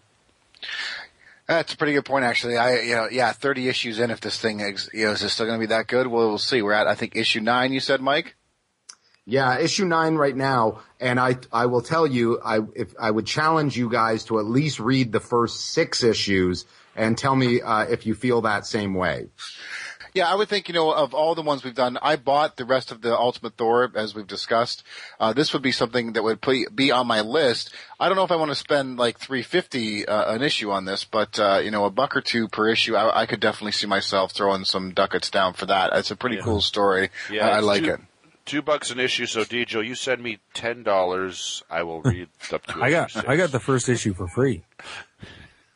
[1.50, 2.58] That's a pretty good point, actually.
[2.58, 5.30] I, you know, yeah, 30 issues in, if this thing, ex- you know, is it
[5.30, 6.06] still going to be that good?
[6.06, 6.62] Well, we'll see.
[6.62, 8.36] We're at, I think, issue nine, you said, Mike?
[9.26, 13.28] Yeah, issue nine right now, and I I will tell you, I if I would
[13.28, 17.82] challenge you guys to at least read the first six issues and tell me uh,
[17.84, 19.28] if you feel that same way.
[20.14, 22.66] Yeah, I would think, you know, of all the ones we've done, I bought the
[22.66, 24.84] rest of the Ultimate Thor, as we've discussed.
[25.20, 26.40] Uh, this would be something that would
[26.76, 27.74] be on my list.
[28.00, 31.04] I don't know if I want to spend like 350 uh, an issue on this,
[31.04, 33.88] but, uh, you know, a buck or two per issue, I, I could definitely see
[33.88, 35.92] myself throwing some ducats down for that.
[35.94, 37.10] It's a pretty cool story.
[37.32, 38.00] Yeah, I, I like two- it.
[38.46, 39.28] Two bucks an issue.
[39.28, 41.62] So, Dijo, you send me ten dollars.
[41.70, 42.78] I will read up to.
[42.82, 43.28] I got six.
[43.28, 44.64] I got the first issue for free.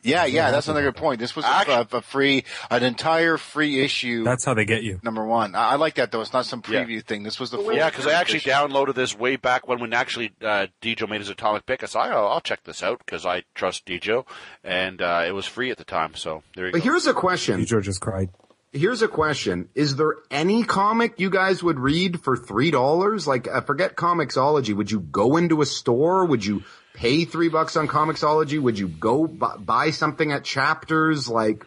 [0.04, 1.20] Yeah, yeah, that's another good point.
[1.20, 4.24] This was a, a free, an entire free issue.
[4.24, 5.00] That's how they get you.
[5.04, 5.56] number one.
[5.56, 6.22] I, I like that though.
[6.22, 6.84] It's not some Yeah.
[6.84, 7.24] preview thing.
[7.24, 8.50] This was the full Yeah, because I actually issue.
[8.52, 11.84] downloaded this way back when when actually uh, Dijo made his atomic pick.
[11.84, 14.26] I said, oh, I'll check this out because I trust Dijo,
[14.64, 16.16] and uh, it was free at the time.
[16.16, 16.84] So there you But go.
[16.84, 17.66] here's a question.
[17.66, 18.30] Joe just cried.
[18.76, 19.70] Here's a question.
[19.76, 23.28] Is there any comic you guys would read for $3?
[23.28, 24.76] Like, uh, forget Comixology.
[24.76, 26.26] Would you go into a store?
[26.26, 28.62] Would you pay three bucks on Comixology?
[28.62, 31.28] Would you go bu- buy something at chapters?
[31.28, 31.66] Like,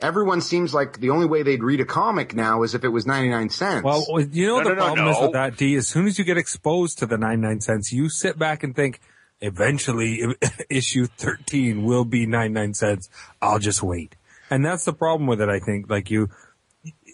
[0.00, 3.06] everyone seems like the only way they'd read a comic now is if it was
[3.06, 3.84] 99 cents.
[3.84, 5.74] Well, you know No, the no, no, problem is with that, D.
[5.76, 9.00] As soon as you get exposed to the 99 cents, you sit back and think,
[9.40, 10.22] eventually
[10.70, 13.08] issue 13 will be 99 cents.
[13.40, 14.16] I'll just wait.
[14.50, 15.90] And that's the problem with it, I think.
[15.90, 16.28] Like you,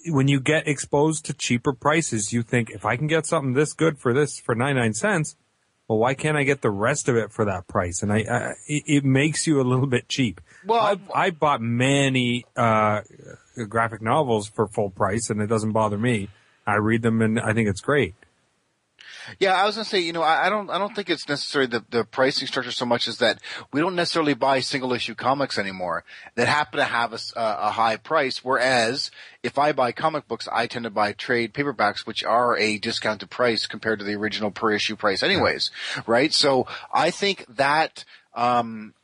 [0.07, 3.73] when you get exposed to cheaper prices, you think, if I can get something this
[3.73, 5.37] good for this for 99 cents,
[5.89, 8.03] well, why can't I get the rest of it for that price?
[8.03, 10.41] And I, I it, it makes you a little bit cheap.
[10.67, 13.03] Well, I've, I bought many, uh,
[13.69, 16.29] graphic novels for full price and it doesn't bother me.
[16.67, 18.15] I read them and I think it's great.
[19.39, 21.69] Yeah, I was gonna say, you know, I, I don't, I don't think it's necessarily
[21.69, 23.41] the, the pricing structure so much as that
[23.73, 26.05] we don't necessarily buy single issue comics anymore
[26.35, 28.45] that happen to have a, a high price.
[28.45, 29.11] Whereas
[29.43, 33.31] if I buy comic books, I tend to buy trade paperbacks, which are a discounted
[33.31, 35.71] price compared to the original per issue price anyways,
[36.07, 36.33] right?
[36.33, 38.05] So I think that,
[38.35, 38.95] um,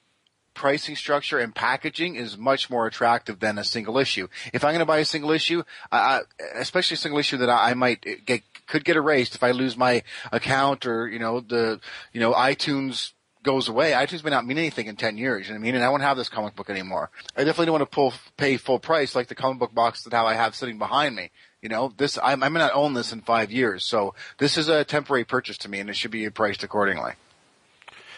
[0.60, 4.28] pricing structure and packaging is much more attractive than a single issue.
[4.52, 6.20] If I'm going to buy a single issue, I, I,
[6.56, 9.74] especially a single issue that I, I might get could get erased if I lose
[9.78, 11.80] my account or you know the
[12.12, 13.92] you know iTunes goes away.
[13.92, 15.46] iTunes may not mean anything in ten years.
[15.48, 15.74] You know what I mean?
[15.76, 17.08] And I won't have this comic book anymore.
[17.34, 20.12] I definitely don't want to pull pay full price like the comic book box that
[20.12, 21.30] how I have sitting behind me.
[21.62, 24.68] You know, this I, I may not own this in five years, so this is
[24.68, 27.12] a temporary purchase to me, and it should be priced accordingly.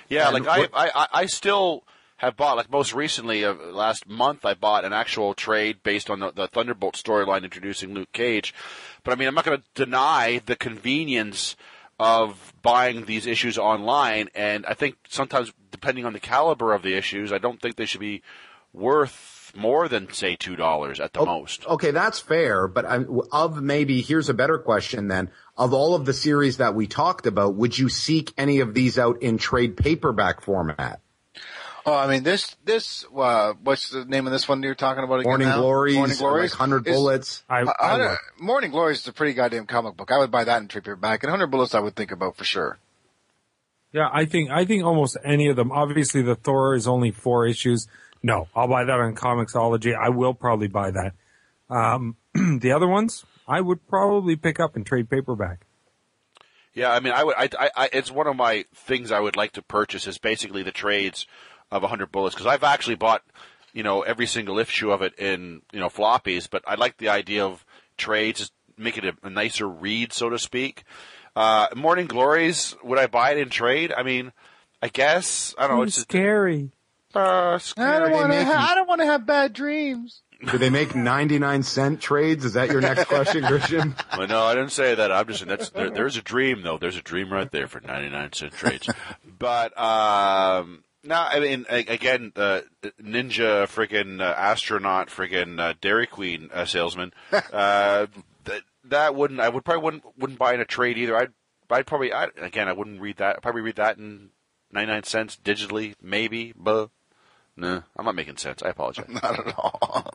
[0.08, 1.84] Yeah, And like what- I, I, I still
[2.26, 6.20] have bought, like most recently, uh, last month, I bought an actual trade based on
[6.20, 8.54] the, the Thunderbolt storyline introducing Luke Cage.
[9.02, 11.56] But I mean, I'm not going to deny the convenience
[11.98, 14.28] of buying these issues online.
[14.34, 17.86] And I think sometimes, depending on the caliber of the issues, I don't think they
[17.86, 18.22] should be
[18.72, 21.66] worth more than, say, $2 at the Oh, most.
[21.66, 25.30] Okay, that's fair, but I, of maybe here's a better question then.
[25.56, 28.98] Of all of the series that we talked about, would you seek any of these
[28.98, 31.00] out in trade paperback format?
[31.84, 35.20] Oh, I mean this this uh, what's the name of this one you're talking about
[35.20, 35.30] again?
[35.30, 35.60] Morning now?
[35.60, 37.42] Glories, Morning Glories, like Hundred is- Bullets.
[37.48, 40.12] I, Uh, I Morning Glories is a pretty goddamn comic book.
[40.12, 42.44] I would buy that in trade paperback, and Hundred Bullets I would think about for
[42.44, 42.78] sure.
[43.92, 45.72] Yeah, I think I think almost any of them.
[45.72, 47.88] Obviously, the Thor is only four issues.
[48.22, 49.92] No, I'll buy that on Comixology.
[49.96, 51.14] I will probably buy that.
[51.68, 52.16] Um,
[52.60, 55.66] the other ones, I would probably pick up in trade paperback.
[56.74, 57.34] Yeah, I mean, I would.
[57.36, 60.62] I, I, I, it's one of my things I would like to purchase is basically
[60.62, 61.26] the trades
[61.72, 63.22] of 100 bullets because I've actually bought,
[63.72, 66.48] you know, every single issue of it in you know floppies.
[66.48, 67.64] But I like the idea of
[67.96, 70.84] trades, just make it a, a nicer read, so to speak.
[71.34, 73.92] Uh, Morning Glories, would I buy it in trade?
[73.96, 74.32] I mean,
[74.82, 75.82] I guess I don't know.
[75.82, 76.70] It's just, scary.
[77.14, 78.44] uh, I don't want to.
[78.44, 80.20] Ha- I don't want to have bad dreams.
[80.50, 82.44] Do they make 99 cent trades?
[82.44, 83.94] Is that your next question, Christian?
[84.18, 85.12] Well, no, I didn't say that.
[85.12, 86.78] I'm just saying that's there, there's a dream though.
[86.78, 88.90] There's a dream right there for 99 cent trades.
[89.38, 92.60] but um, no, I mean again, uh,
[93.02, 97.12] ninja, friggin' uh, astronaut, friggin' uh, Dairy Queen uh, salesman.
[97.52, 98.06] Uh,
[98.44, 99.40] that that wouldn't.
[99.40, 101.16] I would probably wouldn't wouldn't buy in a trade either.
[101.16, 101.32] I'd
[101.70, 103.36] I'd probably I, again I wouldn't read that.
[103.36, 104.30] I'd probably read that in
[104.72, 106.52] 99 cents digitally, maybe.
[106.56, 106.90] But
[107.56, 108.62] no, I'm not making sense.
[108.62, 109.08] I apologize.
[109.22, 110.14] Not at all.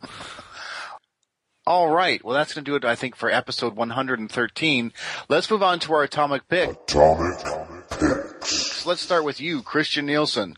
[1.65, 2.23] All right.
[2.23, 4.93] Well, that's going to do it, I think, for episode 113.
[5.27, 6.69] Let's move on to our atomic pick.
[6.69, 7.39] Atomic
[7.89, 8.77] Picks.
[8.77, 10.55] So let's start with you, Christian Nielsen.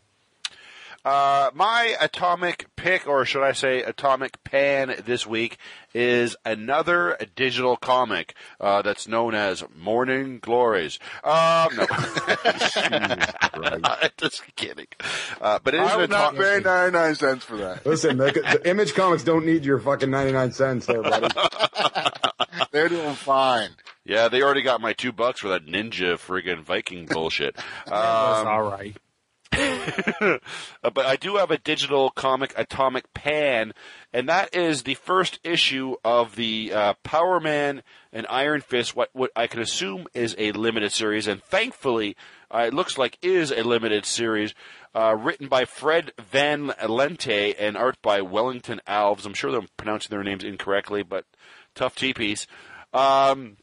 [1.06, 5.58] Uh, my atomic pick, or should I say atomic pan this week,
[5.94, 11.00] is another digital comic uh, that's known as Morning Glories.
[11.24, 11.86] Um, no.
[14.18, 14.88] Just kidding.
[15.42, 16.64] Uh, but it is I an would not atomic.
[16.64, 17.86] pay 99 cents for that.
[17.86, 21.28] Listen, the, the Image Comics don't need your fucking 99 cents there, buddy.
[22.72, 23.70] They're doing fine.
[24.06, 27.56] Yeah, they already got my two bucks for that ninja friggin' Viking bullshit.
[27.86, 28.96] That's Um, all right.
[30.82, 33.74] Uh, but I do have a digital comic, Atomic Pan,
[34.14, 39.10] and that is the first issue of the uh, Power Man and Iron Fist, what,
[39.14, 42.16] what I can assume is a limited series, and thankfully,
[42.54, 44.54] uh, it looks like is a limited series,
[44.96, 49.26] uh, written by Fred Van Lente and art by Wellington Alves.
[49.26, 51.26] I'm sure I'm pronouncing their names incorrectly, but
[51.76, 52.48] tough teepees.
[52.94, 53.58] Um,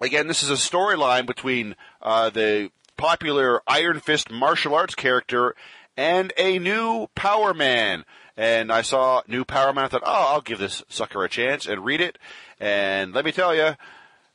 [0.00, 5.54] again, this is a storyline between uh, the popular Iron Fist martial arts character
[5.96, 8.04] and a new Power Man.
[8.36, 9.86] And I saw new Power Man.
[9.86, 12.18] I thought, oh, I'll give this sucker a chance and read it.
[12.60, 13.74] And let me tell you,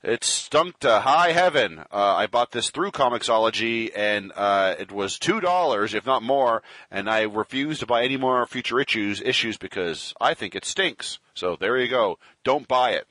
[0.03, 1.79] it stunk to high heaven.
[1.79, 6.61] Uh, I bought this through Comixology, and uh, it was two dollars, if not more.
[6.91, 11.19] And I refuse to buy any more future issues issues because I think it stinks.
[11.33, 12.19] So there you go.
[12.43, 13.07] Don't buy it.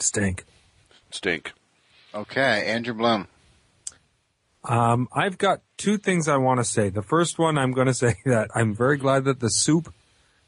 [0.00, 0.44] Stink.
[1.10, 1.52] Stink.
[2.14, 3.28] Okay, Andrew Bloom.
[4.68, 6.90] Um, I've got two things I want to say.
[6.90, 9.92] The first one, I'm going to say that I'm very glad that the soup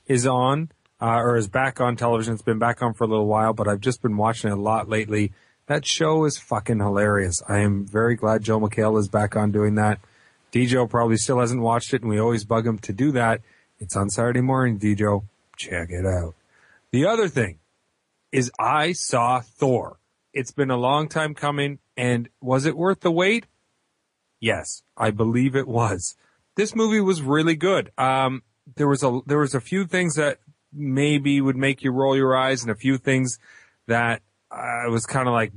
[0.06, 0.70] is on,
[1.00, 2.34] uh, or is back on television.
[2.34, 4.60] It's been back on for a little while, but I've just been watching it a
[4.60, 5.32] lot lately.
[5.66, 7.42] That show is fucking hilarious.
[7.48, 10.00] I am very glad Joel McHale is back on doing that.
[10.52, 13.40] DJ probably still hasn't watched it, and we always bug him to do that.
[13.78, 15.22] It's on Saturday morning, DJ.
[15.56, 16.34] Check it out.
[16.90, 17.60] The other thing
[18.32, 19.98] is I saw Thor.
[20.32, 23.46] It's been a long time coming, and was it worth the wait?
[24.40, 26.16] Yes, I believe it was.
[26.56, 27.92] This movie was really good.
[27.98, 28.42] Um,
[28.76, 30.38] there was a there was a few things that
[30.72, 33.38] maybe would make you roll your eyes, and a few things
[33.86, 35.52] that I was kind of like,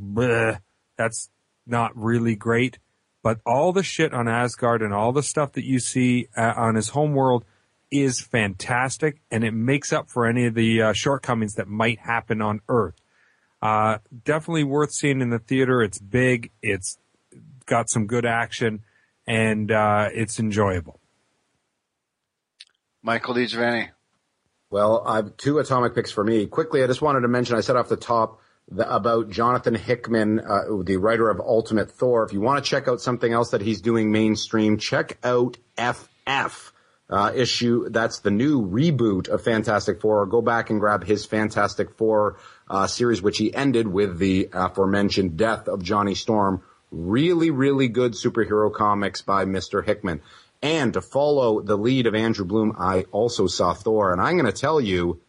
[0.97, 1.29] that's
[1.65, 2.79] not really great.
[3.21, 6.75] But all the shit on Asgard and all the stuff that you see uh, on
[6.75, 7.45] his home world
[7.89, 12.41] is fantastic, and it makes up for any of the uh, shortcomings that might happen
[12.41, 12.95] on Earth.
[13.61, 15.81] Uh, definitely worth seeing in the theater.
[15.81, 16.51] It's big.
[16.61, 16.97] It's
[17.65, 18.83] got some good action,
[19.27, 20.99] and uh, it's enjoyable.
[23.01, 23.89] Michael DiGiovanni.
[24.69, 26.47] Well, I've two atomic picks for me.
[26.47, 28.39] Quickly, I just wanted to mention, I said off the top
[28.71, 32.23] the, about Jonathan Hickman, uh, the writer of Ultimate Thor.
[32.23, 36.71] If you want to check out something else that he's doing mainstream, check out FF.
[37.09, 40.25] Uh, issue that's the new reboot of Fantastic Four.
[40.25, 45.37] Go back and grab his Fantastic Four uh, series, which he ended with the aforementioned
[45.37, 46.63] death of Johnny Storm.
[46.93, 49.83] Really, really good superhero comics by Mr.
[49.83, 50.21] Hickman.
[50.61, 54.45] And to follow the lead of Andrew Bloom, I also saw Thor, and I'm going
[54.51, 55.19] to tell you,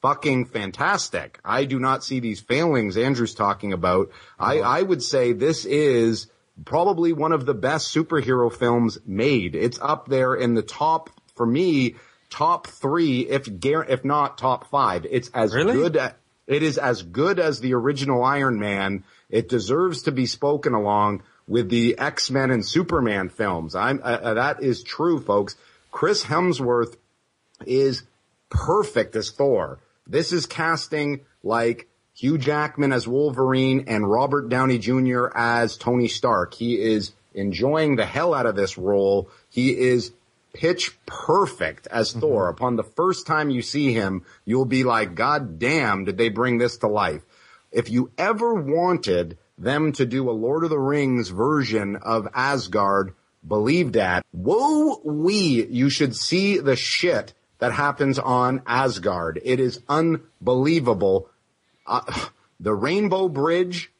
[0.00, 1.40] fucking fantastic.
[1.44, 4.10] I do not see these failings Andrew's talking about.
[4.38, 6.28] I, I would say this is
[6.64, 9.54] probably one of the best superhero films made.
[9.54, 11.96] It's up there in the top, for me,
[12.30, 15.06] top three, if if not top five.
[15.10, 15.74] It's as Really?
[15.74, 16.14] good.
[16.46, 19.04] It is as good as the original Iron Man.
[19.34, 23.74] It deserves to be spoken along with the X Men and Superman films.
[23.74, 25.56] I'm uh, uh, that is true, folks.
[25.90, 26.94] Chris Hemsworth
[27.66, 28.04] is
[28.48, 29.80] perfect as Thor.
[30.06, 35.26] This is casting like Hugh Jackman as Wolverine and Robert Downey Jr.
[35.34, 36.54] as Tony Stark.
[36.54, 39.28] He is enjoying the hell out of this role.
[39.50, 40.12] He is
[40.52, 42.48] pitch perfect as Thor.
[42.48, 46.58] Upon the first time you see him, you'll be like, God damn, did they bring
[46.58, 47.22] this to life?
[47.74, 53.14] If you ever wanted them to do a Lord of the Rings version of Asgard,
[53.46, 54.24] believe that.
[54.30, 59.40] Whoa wee, you should see the shit that happens on Asgard.
[59.44, 61.28] It is unbelievable.
[61.86, 62.00] Uh,
[62.60, 63.90] the Rainbow Bridge,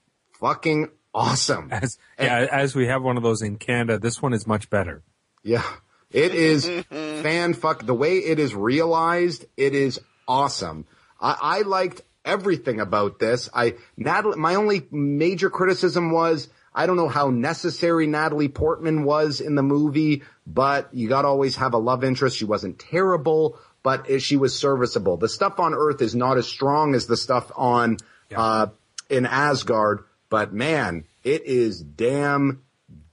[0.40, 1.68] fucking awesome.
[1.72, 5.02] As yeah, as we have one of those in Canada, this one is much better.
[5.42, 5.64] Yeah.
[6.12, 7.84] It is fan fuck.
[7.84, 10.86] The way it is realized, it is awesome.
[11.20, 13.48] I, I liked everything about this.
[13.54, 19.40] I, Natalie, my only major criticism was, I don't know how necessary Natalie Portman was
[19.40, 22.36] in the movie, but you gotta always have a love interest.
[22.36, 25.16] She wasn't terrible, but she was serviceable.
[25.16, 27.98] The stuff on Earth is not as strong as the stuff on,
[28.34, 28.68] uh,
[29.08, 32.62] in Asgard, but man, it is damn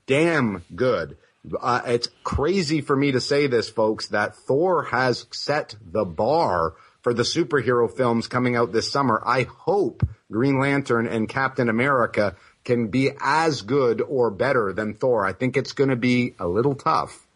[0.08, 1.18] damn good.
[1.60, 6.74] Uh, it's crazy for me to say this, folks, that Thor has set the bar
[7.02, 9.22] for the superhero films coming out this summer.
[9.26, 15.26] I hope Green Lantern and Captain America can be as good or better than Thor.
[15.26, 17.28] I think it's going to be a little tough.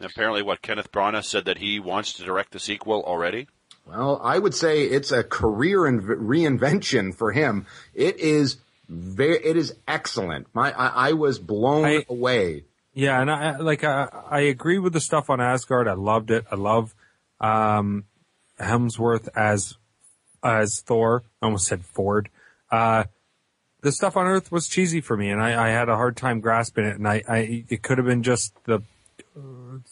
[0.00, 3.48] Apparently, what Kenneth Branagh said that he wants to direct the sequel already.
[3.86, 7.66] Well, I would say it's a career in reinvention for him.
[7.94, 8.56] It is
[8.88, 10.48] very, it is excellent.
[10.52, 12.64] My, I, I was blown I- away.
[12.94, 15.86] Yeah, and I like I, I agree with the stuff on Asgard.
[15.86, 16.46] I loved it.
[16.50, 16.94] I love
[17.42, 18.04] um,
[18.58, 19.76] Hemsworth as
[20.42, 21.24] as Thor.
[21.42, 22.28] I almost said Ford.
[22.70, 23.04] Uh,
[23.82, 26.40] the stuff on Earth was cheesy for me, and I, I had a hard time
[26.40, 26.96] grasping it.
[26.96, 28.82] And I, I it could have been just the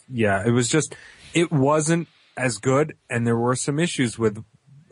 [0.09, 0.95] yeah, it was just
[1.33, 4.43] it wasn't as good, and there were some issues with.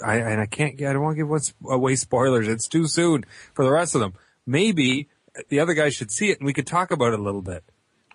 [0.03, 0.81] I and I can't.
[0.81, 2.47] I don't want to give away spoilers.
[2.47, 4.13] It's too soon for the rest of them.
[4.45, 5.07] Maybe
[5.49, 7.63] the other guy should see it, and we could talk about it a little bit.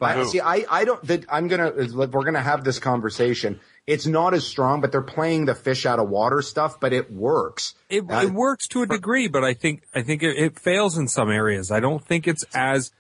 [0.01, 3.61] I, see, I, I don't, that I'm gonna, we're gonna have this conversation.
[3.87, 7.11] It's not as strong, but they're playing the fish out of water stuff, but it
[7.11, 7.75] works.
[7.89, 10.99] It, Uh, it works to a degree, but I think I think it, it fails
[10.99, 11.71] in some areas.
[11.71, 12.93] I don't think it's as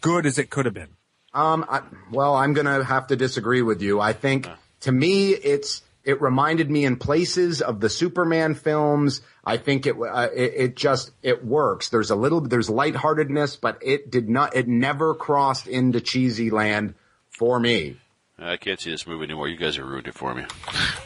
[0.00, 0.90] good as it could have been.
[1.34, 4.00] Um, I, well, I'm gonna have to disagree with you.
[4.00, 4.48] I think
[4.80, 9.20] to me, it's it reminded me in places of the Superman films.
[9.44, 11.88] I think it, uh, it it just it works.
[11.88, 14.54] There's a little there's lightheartedness, but it did not.
[14.54, 16.94] It never crossed into cheesy land
[17.28, 17.96] for me.
[18.38, 19.48] I can't see this movie anymore.
[19.48, 20.44] You guys have ruined it for me.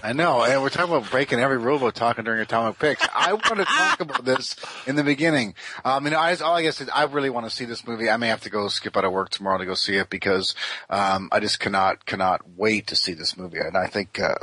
[0.03, 3.07] I know, and we're talking about breaking every rule about talking during Atomic Picks.
[3.15, 4.57] I want to talk about this
[4.87, 5.55] in the beginning.
[5.85, 8.11] Um, and I, all I guess is I really want to see this movie.
[8.11, 10.57] I may have to go skip out of work tomorrow to go see it because
[10.91, 13.59] um, I just cannot cannot wait to see this movie.
[13.59, 14.35] And I think uh,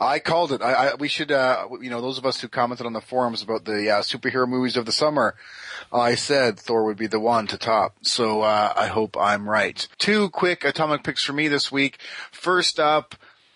[0.00, 0.62] I called it.
[0.62, 3.42] I, I we should, uh, you know, those of us who commented on the forums
[3.42, 5.34] about the uh, superhero movies of the summer.
[5.92, 7.94] I said Thor would be the one to top.
[8.02, 9.86] So uh, I hope I'm right.
[9.98, 11.98] Two quick atomic picks for me this week.
[12.32, 13.14] First up,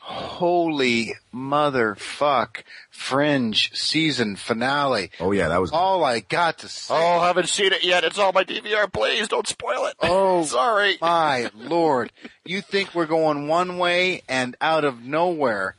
[0.08, 5.10] holy motherfuck, Fringe season finale.
[5.20, 5.70] Oh yeah, that was.
[5.70, 6.94] All I got to say.
[6.96, 8.04] Oh, haven't seen it yet.
[8.04, 8.92] It's on my DVR.
[8.92, 9.94] Please don't spoil it.
[10.00, 10.96] Oh, sorry.
[11.00, 12.12] My lord.
[12.44, 15.76] You think we're going one way and out of nowhere,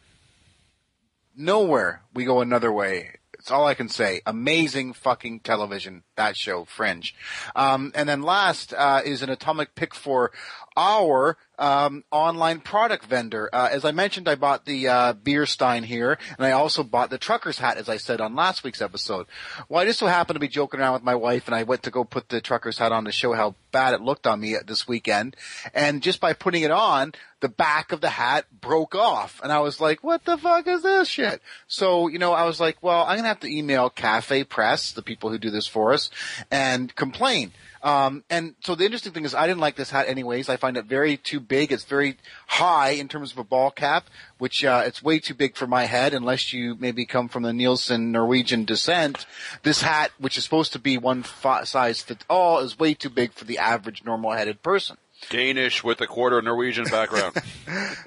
[1.40, 3.12] nowhere we go another way.
[3.40, 4.22] It's all I can say.
[4.26, 7.16] Amazing fucking television, that show, Fringe.
[7.56, 10.34] Um, and then last, uh, is an atomic pick for
[10.76, 13.50] our, um, online product vendor.
[13.54, 17.10] Uh, as I mentioned, I bought the, uh, beer stein here, and I also bought
[17.10, 19.26] the trucker's hat, as I said on last week's episode.
[19.70, 21.84] Well, I just so happened to be joking around with my wife, and I went
[21.84, 24.56] to go put the trucker's hat on to show how bad it looked on me
[24.66, 25.36] this weekend.
[25.74, 29.40] And just by putting it on, the back of the hat broke off.
[29.44, 31.42] And I was like, what the fuck is this shit?
[31.68, 34.92] So, you know, I was like, well, I'm going to have to email Cafe Press,
[34.92, 36.10] the people who do this for us,
[36.52, 37.52] and complain.
[37.82, 40.50] Um, and so the interesting thing is I didn't like this hat anyways.
[40.50, 41.72] I find it very too big.
[41.72, 44.08] It's very high in terms of a ball cap,
[44.38, 47.54] which, uh, it's way too big for my head unless you maybe come from the
[47.54, 49.26] Nielsen Norwegian descent.
[49.64, 53.10] This hat, which is supposed to be one fi- size fits all, is way too
[53.10, 54.98] big for the average normal headed person.
[55.30, 57.36] Danish with a quarter Norwegian background.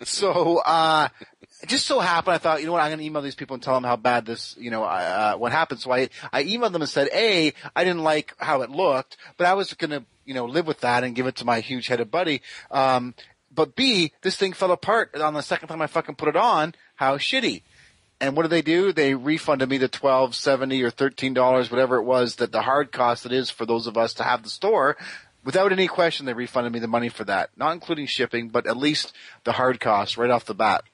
[0.05, 1.09] So, uh,
[1.63, 3.55] it just so happened, I thought, you know what, I'm going to email these people
[3.55, 5.81] and tell them how bad this, you know, uh, what happened.
[5.81, 9.47] So I, I emailed them and said, A, I didn't like how it looked, but
[9.47, 11.87] I was going to, you know, live with that and give it to my huge
[11.87, 12.43] headed buddy.
[12.71, 13.15] Um,
[13.55, 16.75] but B, this thing fell apart on the second time I fucking put it on.
[16.97, 17.63] How shitty.
[18.21, 18.93] And what did they do?
[18.93, 22.93] They refunded me the twelve seventy or thirteen dollars, whatever it was, that the hard
[22.93, 24.97] cost it is for those of us to have the store.
[25.45, 28.77] Without any question, they refunded me the money for that, not including shipping, but at
[28.77, 29.13] least
[29.43, 30.85] the hard cost right off the bat.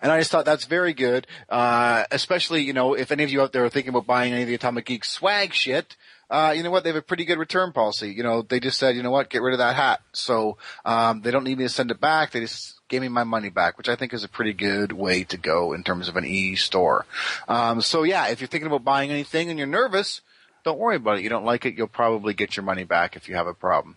[0.00, 3.42] And I just thought that's very good, uh, especially, you know, if any of you
[3.42, 5.96] out there are thinking about buying any of the Atomic Geek swag shit,
[6.30, 6.82] uh, you know what?
[6.82, 8.10] They have a pretty good return policy.
[8.10, 9.30] You know, they just said, you know what?
[9.30, 10.00] Get rid of that hat.
[10.12, 12.32] So, um, they don't need me to send it back.
[12.32, 15.24] They just gave me my money back, which I think is a pretty good way
[15.24, 17.04] to go in terms of an e-store.
[17.48, 20.20] Um, so yeah, if you're thinking about buying anything and you're nervous,
[20.64, 21.22] don't worry about it.
[21.22, 23.96] You don't like it, you'll probably get your money back if you have a problem.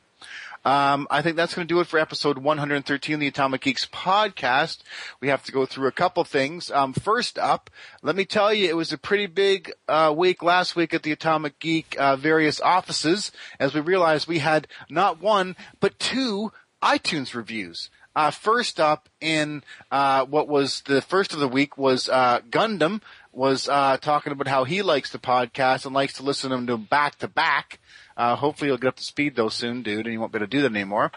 [0.65, 3.86] Um, I think that's going to do it for episode 113 of the Atomic Geeks
[3.86, 4.80] podcast.
[5.22, 6.69] We have to go through a couple things.
[6.69, 7.69] Um, first up,
[8.02, 11.11] let me tell you, it was a pretty big uh, week last week at the
[11.11, 17.34] Atomic Geek uh, various offices as we realized we had not one but two iTunes
[17.34, 17.90] reviews.
[18.15, 23.02] Uh, first up in uh, what was the first of the week was uh, Gundam
[23.31, 26.84] was uh, talking about how he likes the podcast and likes to listen to them
[26.84, 27.80] back to back.
[28.19, 30.45] Uh, hopefully you'll get up to speed though soon, dude, and you won't be able
[30.45, 31.09] to do that anymore.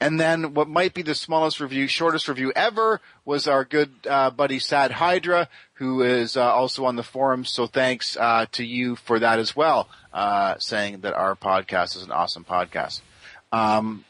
[0.00, 4.30] And then what might be the smallest review, shortest review ever was our good uh,
[4.30, 7.50] buddy Sad Hydra, who is uh, also on the forums.
[7.50, 12.04] So thanks uh, to you for that as well, uh, saying that our podcast is
[12.04, 13.00] an awesome podcast.
[13.50, 14.04] Um,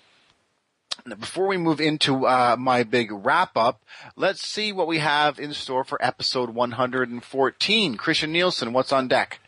[1.18, 3.82] before we move into uh, my big wrap up,
[4.16, 7.96] let's see what we have in store for episode 114.
[7.96, 9.40] Christian Nielsen, what's on deck?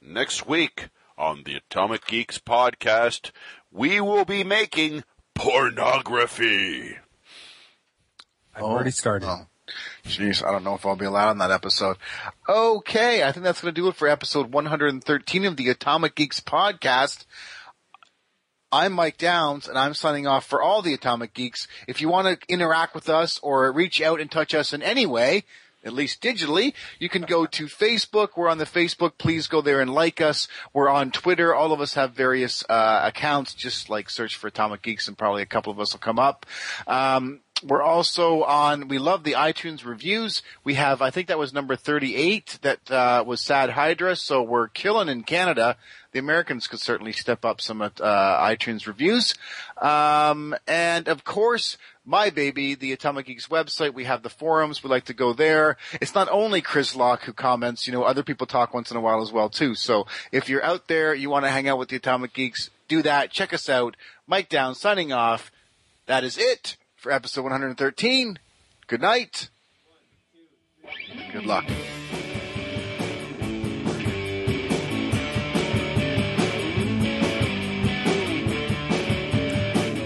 [0.00, 0.88] Next week
[1.22, 3.30] on the Atomic Geeks podcast,
[3.70, 5.04] we will be making
[5.36, 6.98] pornography.
[8.54, 9.28] I've already oh, started.
[9.28, 9.46] Oh.
[10.04, 11.96] Jeez, I don't know if I'll be allowed on that episode.
[12.48, 16.40] Okay, I think that's going to do it for episode 113 of the Atomic Geeks
[16.40, 17.24] podcast.
[18.72, 21.68] I'm Mike Downs, and I'm signing off for all the Atomic Geeks.
[21.86, 25.06] If you want to interact with us or reach out and touch us in any
[25.06, 25.44] way,
[25.84, 28.30] at least digitally, you can go to Facebook.
[28.36, 29.12] We're on the Facebook.
[29.18, 30.48] Please go there and like us.
[30.72, 31.54] We're on Twitter.
[31.54, 33.54] All of us have various uh, accounts.
[33.54, 36.46] Just like search for Atomic Geeks, and probably a couple of us will come up.
[36.86, 38.88] Um, we're also on.
[38.88, 40.42] We love the iTunes reviews.
[40.64, 42.58] We have, I think that was number thirty-eight.
[42.62, 44.16] That uh, was Sad Hydra.
[44.16, 45.76] So we're killing in Canada.
[46.10, 49.34] The Americans could certainly step up some uh, iTunes reviews.
[49.80, 53.94] Um, and of course, my baby, the Atomic Geeks website.
[53.94, 54.82] We have the forums.
[54.82, 55.76] We like to go there.
[56.00, 57.86] It's not only Chris Locke who comments.
[57.86, 59.74] You know, other people talk once in a while as well too.
[59.74, 63.02] So if you're out there, you want to hang out with the Atomic Geeks, do
[63.02, 63.30] that.
[63.30, 63.96] Check us out.
[64.26, 65.50] Mike Down signing off.
[66.06, 68.38] That is it for episode 113.
[68.86, 69.48] Good night.
[71.32, 71.64] Good luck.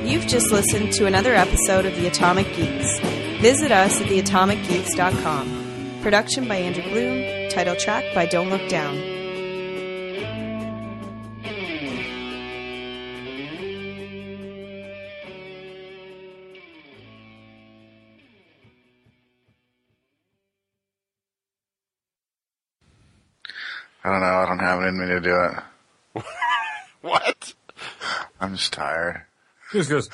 [0.06, 3.00] You've just listened to another episode of The Atomic Geeks.
[3.40, 5.98] Visit us at theatomicgeeks.com.
[6.00, 7.50] Production by Andrew Bloom.
[7.50, 8.96] Title track by Don't Look Down.
[24.04, 24.26] I don't know.
[24.26, 26.24] I don't have it in me to do it.
[27.00, 27.54] What?
[28.40, 29.26] I'm just tired.
[29.72, 30.08] Just goes.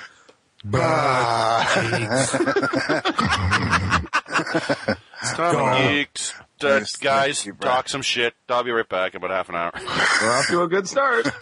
[5.23, 6.35] Atomic Geeks.
[6.39, 8.35] Uh, Nice, guys, nice talk some shit.
[8.49, 9.73] I'll be right back in about half an hour.
[9.75, 11.27] We're off to a good start.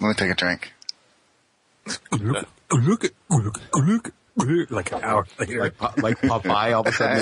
[0.00, 0.72] Let me take a drink.
[2.10, 4.14] Look, look, look, look, look,
[4.70, 5.60] like an hour later.
[5.60, 7.18] like, like Popeye, all of a sudden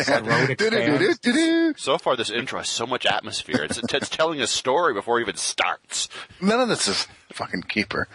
[1.76, 3.64] so far, this intro has so much atmosphere.
[3.64, 6.08] It's, it's telling a story before it even starts.
[6.40, 8.08] None of this is fucking keeper.